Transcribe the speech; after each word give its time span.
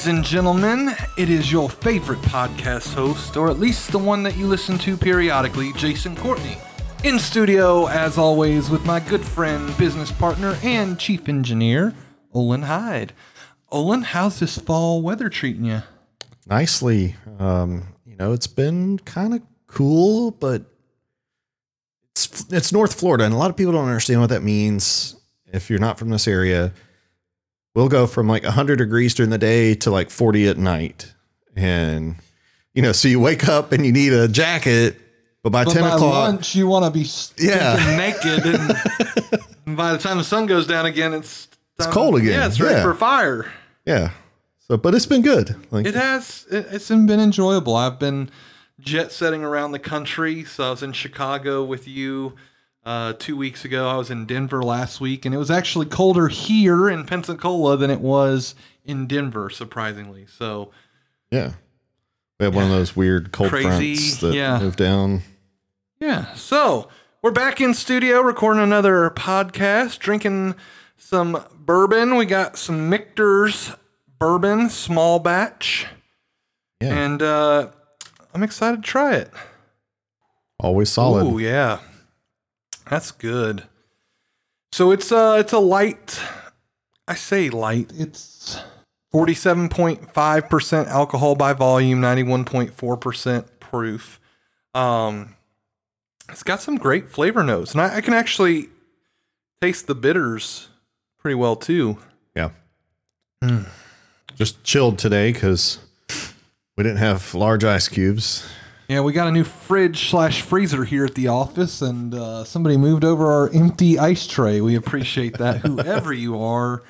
ladies 0.00 0.16
and 0.16 0.24
gentlemen. 0.24 0.96
It 1.18 1.28
is 1.28 1.52
your 1.52 1.68
favorite 1.68 2.20
podcast 2.20 2.94
host, 2.94 3.36
or 3.36 3.50
at 3.50 3.58
least 3.58 3.92
the 3.92 3.98
one 3.98 4.22
that 4.22 4.34
you 4.34 4.46
listen 4.46 4.78
to 4.78 4.96
periodically, 4.96 5.74
Jason 5.74 6.16
Courtney. 6.16 6.56
In 7.04 7.18
studio, 7.18 7.84
as 7.86 8.16
always, 8.16 8.70
with 8.70 8.86
my 8.86 9.00
good 9.00 9.22
friend, 9.22 9.76
business 9.76 10.10
partner, 10.10 10.56
and 10.62 10.98
chief 10.98 11.28
engineer, 11.28 11.92
Olin 12.32 12.62
Hyde. 12.62 13.12
Olin, 13.70 14.00
how's 14.00 14.40
this 14.40 14.56
fall 14.56 15.02
weather 15.02 15.28
treating 15.28 15.66
you? 15.66 15.82
nicely. 16.46 17.16
Um, 17.38 17.88
you 18.06 18.16
know, 18.16 18.32
it's 18.32 18.46
been 18.46 19.00
kind 19.00 19.34
of 19.34 19.42
cool, 19.66 20.30
but 20.30 20.62
it's 22.12 22.46
it's 22.50 22.72
North 22.72 22.98
Florida, 22.98 23.24
and 23.24 23.34
a 23.34 23.36
lot 23.36 23.50
of 23.50 23.56
people 23.56 23.74
don't 23.74 23.86
understand 23.86 24.22
what 24.22 24.30
that 24.30 24.42
means. 24.42 25.14
If 25.52 25.68
you're 25.68 25.78
not 25.78 25.98
from 25.98 26.08
this 26.08 26.26
area, 26.26 26.72
we'll 27.74 27.88
go 27.88 28.06
from 28.06 28.28
like 28.28 28.42
100 28.44 28.76
degrees 28.76 29.14
during 29.14 29.30
the 29.30 29.38
day 29.38 29.74
to 29.76 29.90
like 29.90 30.10
40 30.10 30.48
at 30.48 30.58
night, 30.58 31.12
and 31.56 32.16
you 32.74 32.82
know, 32.82 32.92
so 32.92 33.08
you 33.08 33.18
wake 33.20 33.48
up 33.48 33.72
and 33.72 33.84
you 33.84 33.92
need 33.92 34.12
a 34.12 34.28
jacket, 34.28 34.96
but 35.42 35.50
by 35.50 35.64
But 35.64 35.72
10 35.74 35.82
by 35.82 35.88
o'clock, 35.94 36.14
lunch, 36.32 36.54
you 36.54 36.66
want 36.68 36.84
to 36.84 36.90
be 36.90 37.06
Yeah. 37.38 37.96
naked, 37.96 38.46
and, 38.46 38.76
and 39.66 39.76
by 39.76 39.92
the 39.92 39.98
time 39.98 40.18
the 40.18 40.24
sun 40.24 40.46
goes 40.46 40.66
down 40.66 40.86
again, 40.86 41.12
it's 41.12 41.48
It's 41.78 41.86
cold 41.88 42.16
again. 42.16 42.32
Yeah, 42.40 42.46
it's 42.46 42.60
ready 42.60 42.74
Yeah. 42.76 42.82
for 42.82 42.94
fire. 42.94 43.50
yeah. 43.86 44.10
So, 44.68 44.76
but 44.76 44.94
it's 44.94 45.06
been 45.06 45.22
good. 45.22 45.56
Like, 45.72 45.84
It 45.84 45.94
has. 45.96 46.46
It, 46.48 46.64
it's 46.70 46.88
been 46.88 47.18
enjoyable. 47.18 47.74
I've 47.74 47.98
been 47.98 48.30
jet 48.78 49.10
setting 49.10 49.42
around 49.42 49.72
the 49.72 49.80
country. 49.80 50.44
So 50.44 50.68
I 50.68 50.70
was 50.70 50.82
in 50.84 50.92
Chicago 50.92 51.64
with 51.64 51.88
you 51.88 52.34
uh, 52.84 53.12
two 53.18 53.36
weeks 53.36 53.64
ago. 53.64 53.88
I 53.88 53.96
was 53.96 54.10
in 54.10 54.26
Denver 54.26 54.62
last 54.62 55.00
week, 55.00 55.24
and 55.24 55.34
it 55.34 55.38
was 55.38 55.50
actually 55.50 55.86
colder 55.86 56.28
here 56.28 56.88
in 56.88 57.04
Pensacola 57.06 57.76
than 57.76 57.90
it 57.90 58.00
was 58.00 58.54
in 58.84 59.06
Denver, 59.06 59.50
surprisingly. 59.50 60.26
So 60.26 60.70
yeah, 61.30 61.52
we 62.38 62.44
have 62.44 62.54
one 62.54 62.64
of 62.64 62.70
those 62.70 62.96
weird 62.96 63.32
cold 63.32 63.50
Crazy, 63.50 63.94
fronts 63.96 64.16
that 64.18 64.34
yeah. 64.34 64.58
move 64.58 64.76
down. 64.76 65.22
yeah. 65.98 66.32
So 66.34 66.88
we're 67.22 67.30
back 67.32 67.60
in 67.60 67.74
studio 67.74 68.20
recording 68.22 68.62
another 68.62 69.10
podcast, 69.10 69.98
drinking 69.98 70.54
some 70.96 71.44
bourbon. 71.54 72.16
We 72.16 72.24
got 72.26 72.56
some 72.56 72.88
Michter's 72.88 73.72
bourbon, 74.18 74.70
small 74.70 75.18
batch, 75.18 75.86
Yeah, 76.80 76.94
and 77.04 77.22
uh, 77.22 77.68
I'm 78.34 78.42
excited 78.42 78.82
to 78.82 78.88
try 78.88 79.16
it. 79.16 79.30
always 80.58 80.88
solid. 80.90 81.24
Oh 81.26 81.38
yeah, 81.38 81.78
that's 82.90 83.10
good. 83.12 83.64
So 84.72 84.90
it's 84.90 85.10
uh 85.10 85.36
it's 85.40 85.54
a 85.54 85.58
light. 85.58 86.20
I 87.08 87.14
say 87.14 87.48
light. 87.48 87.90
It's 87.94 88.60
forty-seven 89.10 89.70
point 89.70 90.12
five 90.12 90.50
percent 90.50 90.88
alcohol 90.88 91.34
by 91.34 91.54
volume, 91.54 92.00
ninety-one 92.00 92.44
point 92.44 92.74
four 92.74 92.96
percent 92.96 93.46
proof. 93.58 94.20
Um, 94.74 95.34
it's 96.28 96.42
got 96.42 96.60
some 96.60 96.76
great 96.76 97.08
flavor 97.08 97.42
notes, 97.42 97.72
and 97.72 97.80
I, 97.80 97.96
I 97.96 98.00
can 98.00 98.14
actually 98.14 98.68
taste 99.60 99.88
the 99.88 99.94
bitters 99.96 100.68
pretty 101.18 101.34
well 101.34 101.56
too. 101.56 101.98
Yeah. 102.36 102.50
Just 104.36 104.62
chilled 104.62 104.98
today 104.98 105.32
because 105.32 105.78
we 106.76 106.84
didn't 106.84 106.98
have 106.98 107.34
large 107.34 107.64
ice 107.64 107.88
cubes. 107.88 108.48
Yeah, 108.90 109.02
we 109.02 109.12
got 109.12 109.28
a 109.28 109.30
new 109.30 109.44
fridge 109.44 110.10
slash 110.10 110.42
freezer 110.42 110.82
here 110.82 111.04
at 111.04 111.14
the 111.14 111.28
office, 111.28 111.80
and 111.80 112.12
uh, 112.12 112.42
somebody 112.42 112.76
moved 112.76 113.04
over 113.04 113.30
our 113.30 113.48
empty 113.50 114.00
ice 114.00 114.26
tray. 114.26 114.60
We 114.60 114.74
appreciate 114.74 115.38
that, 115.38 115.58
whoever 115.64 116.12
you 116.12 116.42
are. 116.42 116.82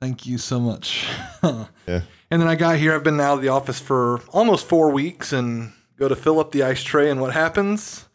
Thank 0.00 0.26
you 0.26 0.38
so 0.38 0.60
much. 0.60 1.08
Yeah. 1.88 2.02
And 2.30 2.40
then 2.40 2.46
I 2.46 2.54
got 2.54 2.76
here. 2.76 2.94
I've 2.94 3.02
been 3.02 3.20
out 3.20 3.34
of 3.34 3.42
the 3.42 3.48
office 3.48 3.80
for 3.80 4.20
almost 4.28 4.68
four 4.68 4.92
weeks, 4.92 5.32
and 5.32 5.72
go 5.96 6.06
to 6.06 6.14
fill 6.14 6.38
up 6.38 6.52
the 6.52 6.62
ice 6.62 6.84
tray, 6.84 7.10
and 7.10 7.20
what 7.20 7.32
happens? 7.32 8.08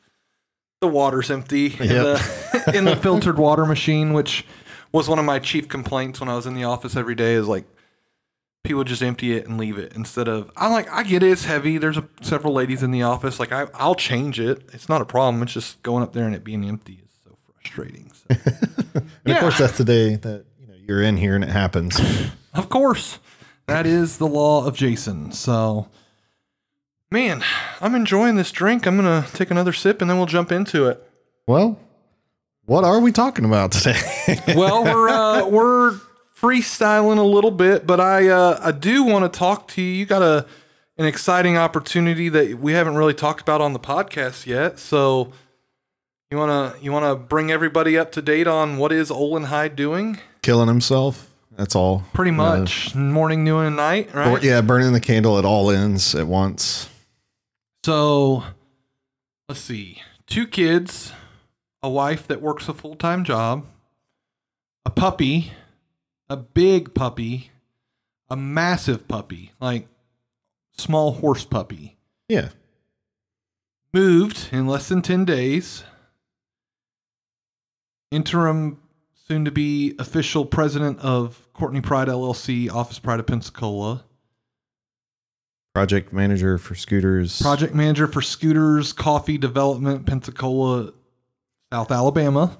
The 0.79 0.87
water's 0.87 1.29
empty 1.29 1.75
in, 1.77 1.89
the, 1.89 2.71
in 2.73 2.85
the 2.85 2.95
filtered 2.95 3.37
water 3.37 3.65
machine, 3.65 4.13
which 4.13 4.45
was 4.93 5.09
one 5.09 5.19
of 5.19 5.25
my 5.25 5.39
chief 5.39 5.67
complaints 5.67 6.21
when 6.21 6.29
I 6.29 6.37
was 6.37 6.45
in 6.45 6.53
the 6.53 6.63
office 6.63 6.95
every 6.95 7.15
day. 7.15 7.33
Is 7.33 7.49
like 7.49 7.65
people 8.65 8.83
just 8.83 9.01
empty 9.01 9.33
it 9.33 9.47
and 9.47 9.57
leave 9.57 9.77
it 9.77 9.93
instead 9.95 10.27
of 10.27 10.51
I'm 10.57 10.71
like 10.71 10.89
I 10.91 11.03
get 11.03 11.23
it, 11.23 11.31
it's 11.31 11.45
heavy. 11.45 11.77
There's 11.77 11.97
a, 11.97 12.07
several 12.21 12.53
ladies 12.53 12.83
in 12.83 12.91
the 12.91 13.03
office. 13.03 13.39
Like 13.39 13.51
I, 13.51 13.67
I'll 13.73 13.95
change 13.95 14.39
it. 14.39 14.63
It's 14.73 14.89
not 14.89 15.01
a 15.01 15.05
problem. 15.05 15.41
It's 15.43 15.53
just 15.53 15.81
going 15.83 16.03
up 16.03 16.13
there 16.13 16.25
and 16.25 16.35
it 16.35 16.43
being 16.43 16.65
empty 16.65 17.01
is 17.03 17.11
so 17.23 17.37
frustrating. 17.53 18.11
So. 18.13 18.35
And 18.95 19.03
Yeah. 19.25 19.33
of 19.35 19.39
course, 19.41 19.57
that's 19.57 19.77
the 19.77 19.83
day 19.83 20.15
that 20.15 20.45
you 20.59 20.67
know 20.67 20.73
you're 20.87 21.01
in 21.01 21.17
here 21.17 21.35
and 21.35 21.43
it 21.43 21.49
happens. 21.49 21.99
Of 22.53 22.69
course. 22.69 23.19
That 23.67 23.85
is 23.85 24.17
the 24.17 24.27
law 24.27 24.65
of 24.65 24.77
Jason. 24.77 25.33
So, 25.33 25.89
man, 27.11 27.43
I'm 27.81 27.93
enjoying 27.95 28.35
this 28.37 28.49
drink. 28.51 28.85
I'm 28.87 28.97
going 28.97 29.23
to 29.23 29.29
take 29.33 29.51
another 29.51 29.73
sip 29.73 29.99
and 30.01 30.09
then 30.09 30.15
we'll 30.17 30.25
jump 30.25 30.53
into 30.53 30.87
it. 30.87 31.03
well, 31.47 31.77
what 32.63 32.83
are 32.85 32.99
we 33.01 33.11
talking 33.11 33.43
about 33.45 33.73
today? 33.73 33.99
Well, 34.55 34.85
we're 34.85 35.09
uh, 35.09 35.45
we're 35.49 35.99
freestyling 36.39 37.17
a 37.17 37.23
little 37.23 37.51
bit, 37.51 37.85
but 37.87 37.99
I 37.99 38.27
uh, 38.29 38.59
I 38.63 38.71
do 38.71 39.03
want 39.03 39.31
to 39.31 39.37
talk 39.37 39.67
to 39.69 39.81
you. 39.81 39.87
You 39.93 40.05
got 40.05 40.21
a 40.21 40.45
an 40.97 41.05
exciting 41.05 41.57
opportunity 41.57 42.29
that 42.29 42.57
we 42.59 42.73
haven't 42.73 42.95
really 42.95 43.13
talked 43.13 43.41
about 43.41 43.59
on 43.61 43.73
the 43.73 43.79
podcast 43.79 44.45
yet. 44.45 44.79
So, 44.79 45.31
you 46.31 46.37
want 46.37 46.75
to 46.77 46.83
you 46.83 46.91
want 46.91 47.05
to 47.05 47.15
bring 47.15 47.51
everybody 47.51 47.97
up 47.97 48.11
to 48.13 48.21
date 48.21 48.47
on 48.47 48.77
what 48.77 48.91
is 48.91 49.11
Olin 49.11 49.43
Hyde 49.45 49.75
doing? 49.75 50.19
Killing 50.41 50.67
himself. 50.67 51.29
That's 51.57 51.75
all. 51.75 52.03
Pretty 52.13 52.31
Uh, 52.31 52.35
much 52.57 52.93
morning, 52.95 53.43
noon, 53.45 53.65
and 53.65 53.75
night, 53.77 54.13
right? 54.13 54.27
or- 54.27 54.39
yeah, 54.45 54.59
burning 54.61 54.91
the 54.93 54.99
candle 54.99 55.37
at 55.39 55.45
all 55.45 55.69
ends 55.71 56.13
at 56.13 56.27
once. 56.27 56.89
So 57.85 58.43
let's 59.47 59.61
see. 59.61 60.01
Two 60.27 60.47
kids, 60.47 61.13
a 61.83 61.89
wife 61.89 62.27
that 62.27 62.41
works 62.41 62.67
a 62.67 62.73
full 62.73 62.95
time 62.95 63.23
job, 63.23 63.65
a 64.85 64.89
puppy, 64.89 65.53
a 66.29 66.37
big 66.37 66.93
puppy, 66.93 67.51
a 68.29 68.35
massive 68.35 69.07
puppy, 69.07 69.51
like 69.59 69.87
small 70.77 71.13
horse 71.13 71.45
puppy. 71.45 71.97
Yeah. 72.27 72.49
Moved 73.93 74.49
in 74.51 74.67
less 74.67 74.89
than 74.89 75.01
10 75.01 75.25
days. 75.25 75.83
Interim, 78.11 78.79
soon 79.27 79.45
to 79.45 79.51
be 79.51 79.95
official 79.99 80.45
president 80.45 80.99
of 80.99 81.47
Courtney 81.53 81.81
Pride 81.81 82.07
LLC, 82.07 82.71
Office 82.71 82.99
Pride 82.99 83.19
of 83.19 83.27
Pensacola. 83.27 84.03
Project 85.73 86.13
manager 86.13 86.57
for 86.57 86.73
scooters. 86.73 87.41
project 87.41 87.73
manager 87.73 88.07
for 88.07 88.21
Scooters 88.21 88.93
Coffee 88.93 89.37
Development, 89.37 90.05
Pensacola, 90.05 90.93
South 91.71 91.91
Alabama. 91.91 92.57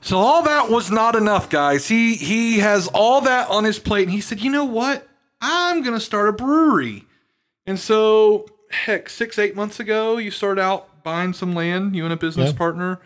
So 0.00 0.18
all 0.18 0.42
that 0.44 0.70
was 0.70 0.90
not 0.90 1.14
enough, 1.16 1.48
guys. 1.50 1.88
He 1.88 2.14
he 2.16 2.58
has 2.60 2.88
all 2.88 3.20
that 3.22 3.48
on 3.48 3.64
his 3.64 3.78
plate, 3.78 4.04
and 4.04 4.12
he 4.12 4.20
said, 4.20 4.40
"You 4.40 4.50
know 4.50 4.64
what? 4.64 5.06
I'm 5.40 5.82
gonna 5.82 6.00
start 6.00 6.28
a 6.28 6.32
brewery." 6.32 7.04
And 7.66 7.78
so, 7.78 8.46
heck, 8.70 9.08
six 9.08 9.38
eight 9.38 9.54
months 9.56 9.80
ago, 9.80 10.16
you 10.18 10.30
started 10.30 10.60
out 10.60 11.02
buying 11.02 11.32
some 11.32 11.54
land, 11.54 11.94
you 11.96 12.04
and 12.04 12.12
a 12.12 12.16
business 12.16 12.50
Yeah. 12.52 12.56
partner. 12.58 13.00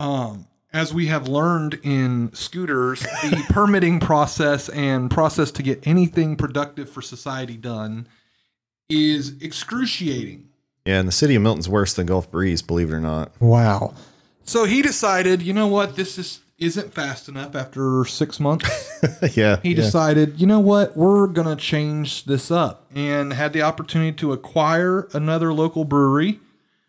Um, 0.00 0.46
as 0.72 0.92
we 0.94 1.06
have 1.06 1.28
learned 1.28 1.78
in 1.82 2.30
scooters, 2.34 3.00
the 3.00 3.44
permitting 3.50 4.00
process 4.00 4.68
and 4.70 5.10
process 5.10 5.50
to 5.52 5.62
get 5.62 5.86
anything 5.86 6.36
productive 6.36 6.88
for 6.88 7.02
society 7.02 7.56
done 7.56 8.06
is 8.88 9.34
excruciating. 9.40 10.48
Yeah, 10.86 10.98
and 10.98 11.06
the 11.06 11.12
city 11.12 11.34
of 11.36 11.42
Milton's 11.42 11.68
worse 11.68 11.94
than 11.94 12.06
Gulf 12.06 12.30
Breeze, 12.30 12.62
believe 12.62 12.90
it 12.90 12.94
or 12.94 13.00
not. 13.00 13.30
Wow. 13.40 13.94
So 14.44 14.64
he 14.64 14.82
decided, 14.82 15.42
you 15.42 15.52
know 15.52 15.66
what, 15.66 15.96
this 15.96 16.18
is 16.18 16.40
isn't 16.58 16.94
fast 16.94 17.28
enough 17.28 17.56
after 17.56 18.04
six 18.04 18.38
months. 18.38 18.68
yeah. 19.36 19.58
He 19.64 19.70
yeah. 19.70 19.76
decided, 19.76 20.40
you 20.40 20.46
know 20.46 20.60
what, 20.60 20.96
we're 20.96 21.26
gonna 21.26 21.56
change 21.56 22.24
this 22.24 22.50
up, 22.50 22.86
and 22.94 23.32
had 23.32 23.52
the 23.52 23.62
opportunity 23.62 24.12
to 24.18 24.32
acquire 24.32 25.08
another 25.12 25.52
local 25.52 25.84
brewery. 25.84 26.38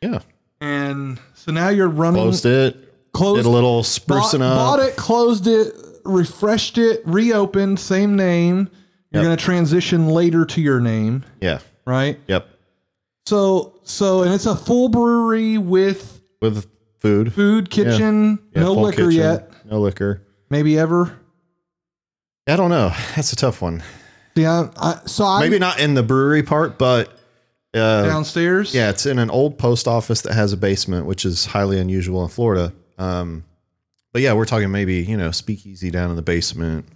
Yeah. 0.02 0.20
And 0.62 1.20
so 1.34 1.52
now 1.52 1.70
you're 1.70 1.88
running 1.90 2.22
Closed 2.22 2.46
it. 2.46 2.94
closed 3.14 3.40
Did 3.44 3.46
a 3.48 3.50
little 3.50 3.78
bought, 3.78 3.86
sprucing 3.86 4.42
up. 4.42 4.56
bought 4.58 4.80
it, 4.80 4.96
closed 4.96 5.48
it, 5.48 5.74
refreshed 6.06 6.78
it, 6.78 7.02
reopened, 7.06 7.80
same 7.80 8.16
name. 8.16 8.70
You're 9.12 9.22
Yep. 9.24 9.26
gonna 9.26 9.38
transition 9.38 10.08
later 10.10 10.46
to 10.46 10.62
your 10.62 10.80
name, 10.80 11.24
Yeah. 11.42 11.60
right? 11.86 12.20
Yep. 12.28 12.48
So 13.26 13.80
so 13.84 14.22
and 14.24 14.34
it's 14.34 14.46
a 14.46 14.56
full 14.56 14.90
brewery 14.90 15.58
with 15.58 16.22
With 16.42 16.68
food. 17.04 17.34
food, 17.34 17.70
kitchen, 17.70 18.40
Yeah, 18.56 18.64
no 18.64 18.74
liquor 18.74 19.10
kitchen, 19.10 19.12
yet. 19.12 19.52
No 19.66 19.80
liquor. 19.82 20.24
Maybe 20.50 20.80
ever. 20.80 21.20
I 22.48 22.56
don't 22.56 22.70
know. 22.70 22.92
That's 23.16 23.32
a 23.34 23.36
tough 23.36 23.62
one. 23.62 23.84
Yeah. 24.36 24.72
I, 24.78 25.02
so 25.06 25.26
I 25.26 25.42
Maybe 25.42 25.60
not 25.60 25.80
in 25.80 25.94
the 25.94 26.04
brewery 26.04 26.42
part, 26.42 26.80
but 26.80 27.16
uh, 27.74 28.04
downstairs. 28.04 28.74
yeah, 28.74 28.90
it's 28.90 29.06
in 29.06 29.20
an 29.20 29.30
old 29.30 29.58
post 29.58 29.88
office 29.88 30.22
that 30.22 30.34
has 30.34 30.54
a 30.54 30.58
basement, 30.58 31.06
which 31.06 31.26
is 31.26 31.46
highly 31.46 31.80
unusual 31.80 32.24
in 32.24 32.30
Florida. 32.30 32.74
Um, 32.98 33.44
but 34.12 34.22
yeah, 34.22 34.34
we're 34.34 34.46
talking 34.46 34.72
maybe 34.72 34.96
you 35.04 35.18
know 35.18 35.32
speakeasy 35.32 35.92
down 35.92 36.10
in 36.10 36.16
the 36.16 36.22
basement. 36.22 36.88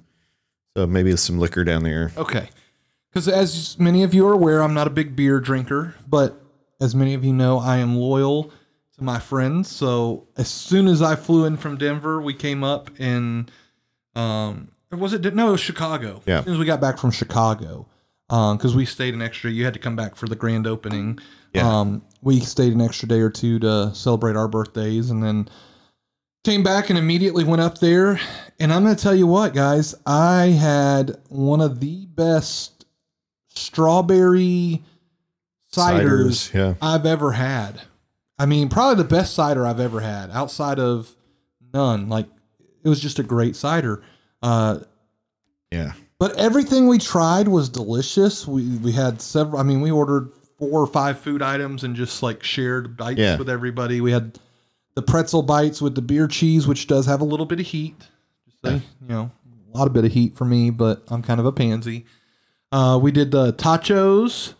So 0.76 0.86
maybe 0.86 1.16
some 1.18 1.40
liquor 1.40 1.64
down 1.64 1.84
there. 1.84 2.12
Okay. 2.16 2.50
Because 3.10 3.28
as 3.28 3.80
many 3.80 4.04
of 4.04 4.14
you 4.14 4.28
are 4.28 4.34
aware, 4.34 4.62
I'm 4.62 4.76
not 4.76 4.86
a 4.86 4.92
big 4.92 5.16
beer 5.16 5.40
drinker, 5.40 5.96
but 6.08 6.40
as 6.80 6.94
many 6.94 7.16
of 7.16 7.26
you 7.26 7.34
know, 7.34 7.58
I 7.58 7.78
am 7.78 7.96
loyal 7.96 8.52
to 8.98 9.04
my 9.04 9.20
friends. 9.20 9.70
So 9.70 10.28
as 10.38 10.48
soon 10.48 10.88
as 10.88 11.02
I 11.02 11.16
flew 11.16 11.46
in 11.46 11.58
from 11.58 11.78
Denver, 11.78 12.22
we 12.22 12.34
came 12.34 12.64
up 12.64 12.90
and 13.00 13.52
um, 14.16 14.70
was 14.92 15.14
it 15.14 15.36
no, 15.36 15.50
it 15.50 15.52
was 15.52 15.62
Chicago. 15.62 16.22
Yeah. 16.26 16.40
As 16.40 16.46
soon 16.46 16.54
as 16.54 16.60
we 16.60 16.66
got 16.66 16.82
back 16.82 16.98
from 16.98 17.12
Chicago, 17.12 17.88
because 18.28 18.76
we 18.76 18.86
stayed 18.86 19.14
an 19.14 19.22
extra, 19.22 19.52
you 19.52 19.66
had 19.66 19.74
to 19.74 19.80
come 19.80 19.96
back 19.96 20.16
for 20.16 20.28
the 20.28 20.36
grand 20.36 20.68
opening. 20.68 21.20
Yeah. 21.54 21.80
Um, 21.80 22.04
we 22.22 22.40
stayed 22.40 22.74
an 22.74 22.82
extra 22.82 23.08
day 23.08 23.20
or 23.20 23.30
two 23.30 23.60
to 23.60 23.94
celebrate 23.94 24.36
our 24.36 24.48
birthdays, 24.48 25.10
and 25.10 25.24
then 25.24 25.48
came 26.44 26.64
back 26.64 26.90
and 26.90 26.98
immediately 26.98 27.44
went 27.44 27.62
up 27.62 27.78
there. 27.80 28.20
And 28.60 28.74
I'm 28.74 28.84
going 28.84 28.96
to 28.96 29.02
tell 29.02 29.16
you 29.16 29.28
what, 29.28 29.54
guys, 29.54 29.96
I 30.06 30.48
had 30.48 31.18
one 31.30 31.62
of 31.62 31.80
the 31.80 32.06
best 32.08 32.86
strawberry 33.50 34.84
ciders, 35.72 36.52
Ciders, 36.52 36.54
yeah. 36.54 36.74
I've 36.82 37.06
ever 37.06 37.34
had. 37.34 37.82
I 38.40 38.46
mean, 38.46 38.70
probably 38.70 39.02
the 39.02 39.10
best 39.10 39.34
cider 39.34 39.66
I've 39.66 39.80
ever 39.80 40.00
had 40.00 40.30
outside 40.32 40.80
of 40.80 41.16
none. 41.74 42.08
Like, 42.10 42.28
it 42.84 42.90
was 42.90 43.00
just 43.00 43.20
a 43.20 43.24
great 43.24 43.56
cider. 43.56 44.04
Uh, 44.42 44.80
Yeah. 45.72 45.94
but 46.20 46.36
everything 46.38 46.88
we 46.88 46.98
tried 47.00 47.48
was 47.48 47.68
delicious. 47.70 48.48
We 48.48 48.78
we 48.78 48.92
had 48.92 49.22
several. 49.22 49.60
I 49.60 49.64
mean, 49.64 49.82
we 49.82 49.92
ordered 49.92 50.30
four 50.60 50.82
or 50.82 50.88
five 50.88 51.20
food 51.20 51.42
items 51.42 51.84
and 51.84 51.96
just 51.96 52.24
like 52.24 52.44
shared 52.44 52.96
bites 52.98 53.20
Yeah. 53.20 53.38
with 53.38 53.50
everybody. 53.50 54.02
We 54.02 54.12
had 54.12 54.40
the 54.96 55.02
pretzel 55.02 55.42
bites 55.44 55.82
with 55.82 55.96
the 55.96 56.02
beer 56.02 56.28
cheese, 56.28 56.68
which 56.68 56.88
does 56.88 57.06
have 57.06 57.22
a 57.22 57.26
little 57.26 57.46
bit 57.46 57.60
of 57.60 57.66
heat. 57.68 57.96
Just 58.48 58.58
say, 58.64 58.82
you 59.02 59.08
know, 59.08 59.30
a 59.74 59.78
lot 59.78 59.86
of 59.88 59.94
bit 59.94 60.06
of 60.06 60.12
heat 60.12 60.36
for 60.36 60.46
me, 60.46 60.70
but 60.72 61.04
I'm 61.10 61.22
kind 61.22 61.40
of 61.40 61.46
a 61.46 61.52
pansy. 61.52 62.06
Uh, 62.72 62.98
we 63.02 63.12
did 63.12 63.30
the 63.32 63.54
tachos. 63.54 64.54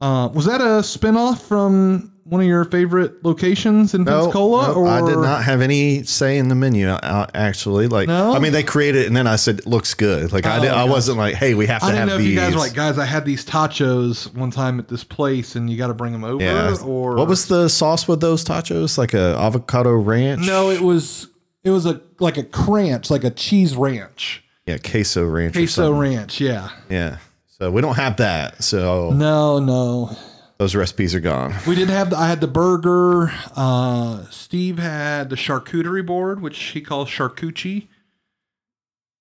Uh, 0.00 0.28
was 0.34 0.46
that 0.46 0.60
a 0.60 0.80
spinoff 0.82 1.40
from 1.42 2.12
one 2.24 2.40
of 2.40 2.46
your 2.46 2.64
favorite 2.64 3.22
locations 3.24 3.92
in 3.94 4.04
No, 4.04 4.22
Pensacola? 4.22 4.74
no, 4.74 4.86
I 4.86 5.06
did 5.06 5.18
not 5.18 5.44
have 5.44 5.60
any 5.60 6.02
say 6.04 6.38
in 6.38 6.48
the 6.48 6.54
menu. 6.54 6.88
Uh, 6.88 7.26
actually, 7.34 7.86
like, 7.86 8.08
No? 8.08 8.34
I 8.34 8.38
mean, 8.38 8.52
they 8.52 8.62
created 8.62 9.02
it, 9.02 9.06
and 9.08 9.16
then 9.16 9.26
I 9.26 9.36
said, 9.36 9.66
"Looks 9.66 9.92
good." 9.94 10.32
Like, 10.32 10.46
I 10.46 10.56
Oh, 10.58 10.62
did, 10.62 10.70
I 10.70 10.84
wasn't 10.84 11.18
like, 11.18 11.34
"Hey, 11.34 11.54
we 11.54 11.66
have 11.66 11.80
to 11.82 11.86
I 11.86 11.90
didn't 11.90 12.08
have 12.08 12.18
know 12.18 12.24
if 12.24 12.30
you 12.30 12.34
guys 12.36 12.54
were 12.54 12.60
like, 12.60 12.72
guys, 12.74 12.98
I 12.98 13.04
had 13.04 13.24
these 13.24 13.44
tachos 13.44 14.34
one 14.34 14.50
time 14.50 14.78
at 14.78 14.88
this 14.88 15.04
place, 15.04 15.54
and 15.54 15.68
you 15.68 15.76
got 15.76 15.88
to 15.88 15.94
bring 15.94 16.12
them 16.12 16.24
over. 16.24 16.42
yeah. 16.42 16.74
Or 16.84 17.14
what 17.16 17.28
was 17.28 17.46
the 17.46 17.68
sauce 17.68 18.08
with 18.08 18.20
those 18.20 18.44
tachos? 18.44 18.96
Like 18.96 19.12
a 19.14 19.36
avocado 19.38 19.92
ranch? 19.92 20.46
No, 20.46 20.70
it 20.70 20.80
was 20.80 21.28
it 21.62 21.70
was 21.70 21.84
a 21.86 22.00
like 22.20 22.36
a 22.38 22.42
cranch, 22.44 23.10
like 23.10 23.24
a 23.24 23.30
cheese 23.30 23.76
ranch, 23.76 24.42
Yeah, 24.66 24.78
queso 24.78 25.24
ranch. 25.26 25.54
queso 25.54 25.92
ranch. 25.92 26.40
Yeah. 26.40 26.70
Yeah. 26.88 27.18
So 27.58 27.70
we 27.70 27.80
don't 27.82 27.94
have 27.96 28.16
that. 28.16 28.62
So 28.64 29.10
No, 29.10 29.58
no, 29.58 30.16
those 30.58 30.74
recipes 30.74 31.14
are 31.14 31.20
gone. 31.20 31.54
we 31.66 31.74
didn't 31.74 31.90
have. 31.90 32.10
The, 32.10 32.16
I 32.18 32.28
had 32.28 32.40
the 32.40 32.46
burger. 32.48 33.32
Uh, 33.56 34.24
Steve 34.30 34.78
had 34.78 35.30
the 35.30 35.36
charcuterie 35.36 36.04
board, 36.06 36.40
which 36.40 36.58
he 36.58 36.80
calls 36.80 37.08
charcuterie. 37.08 37.88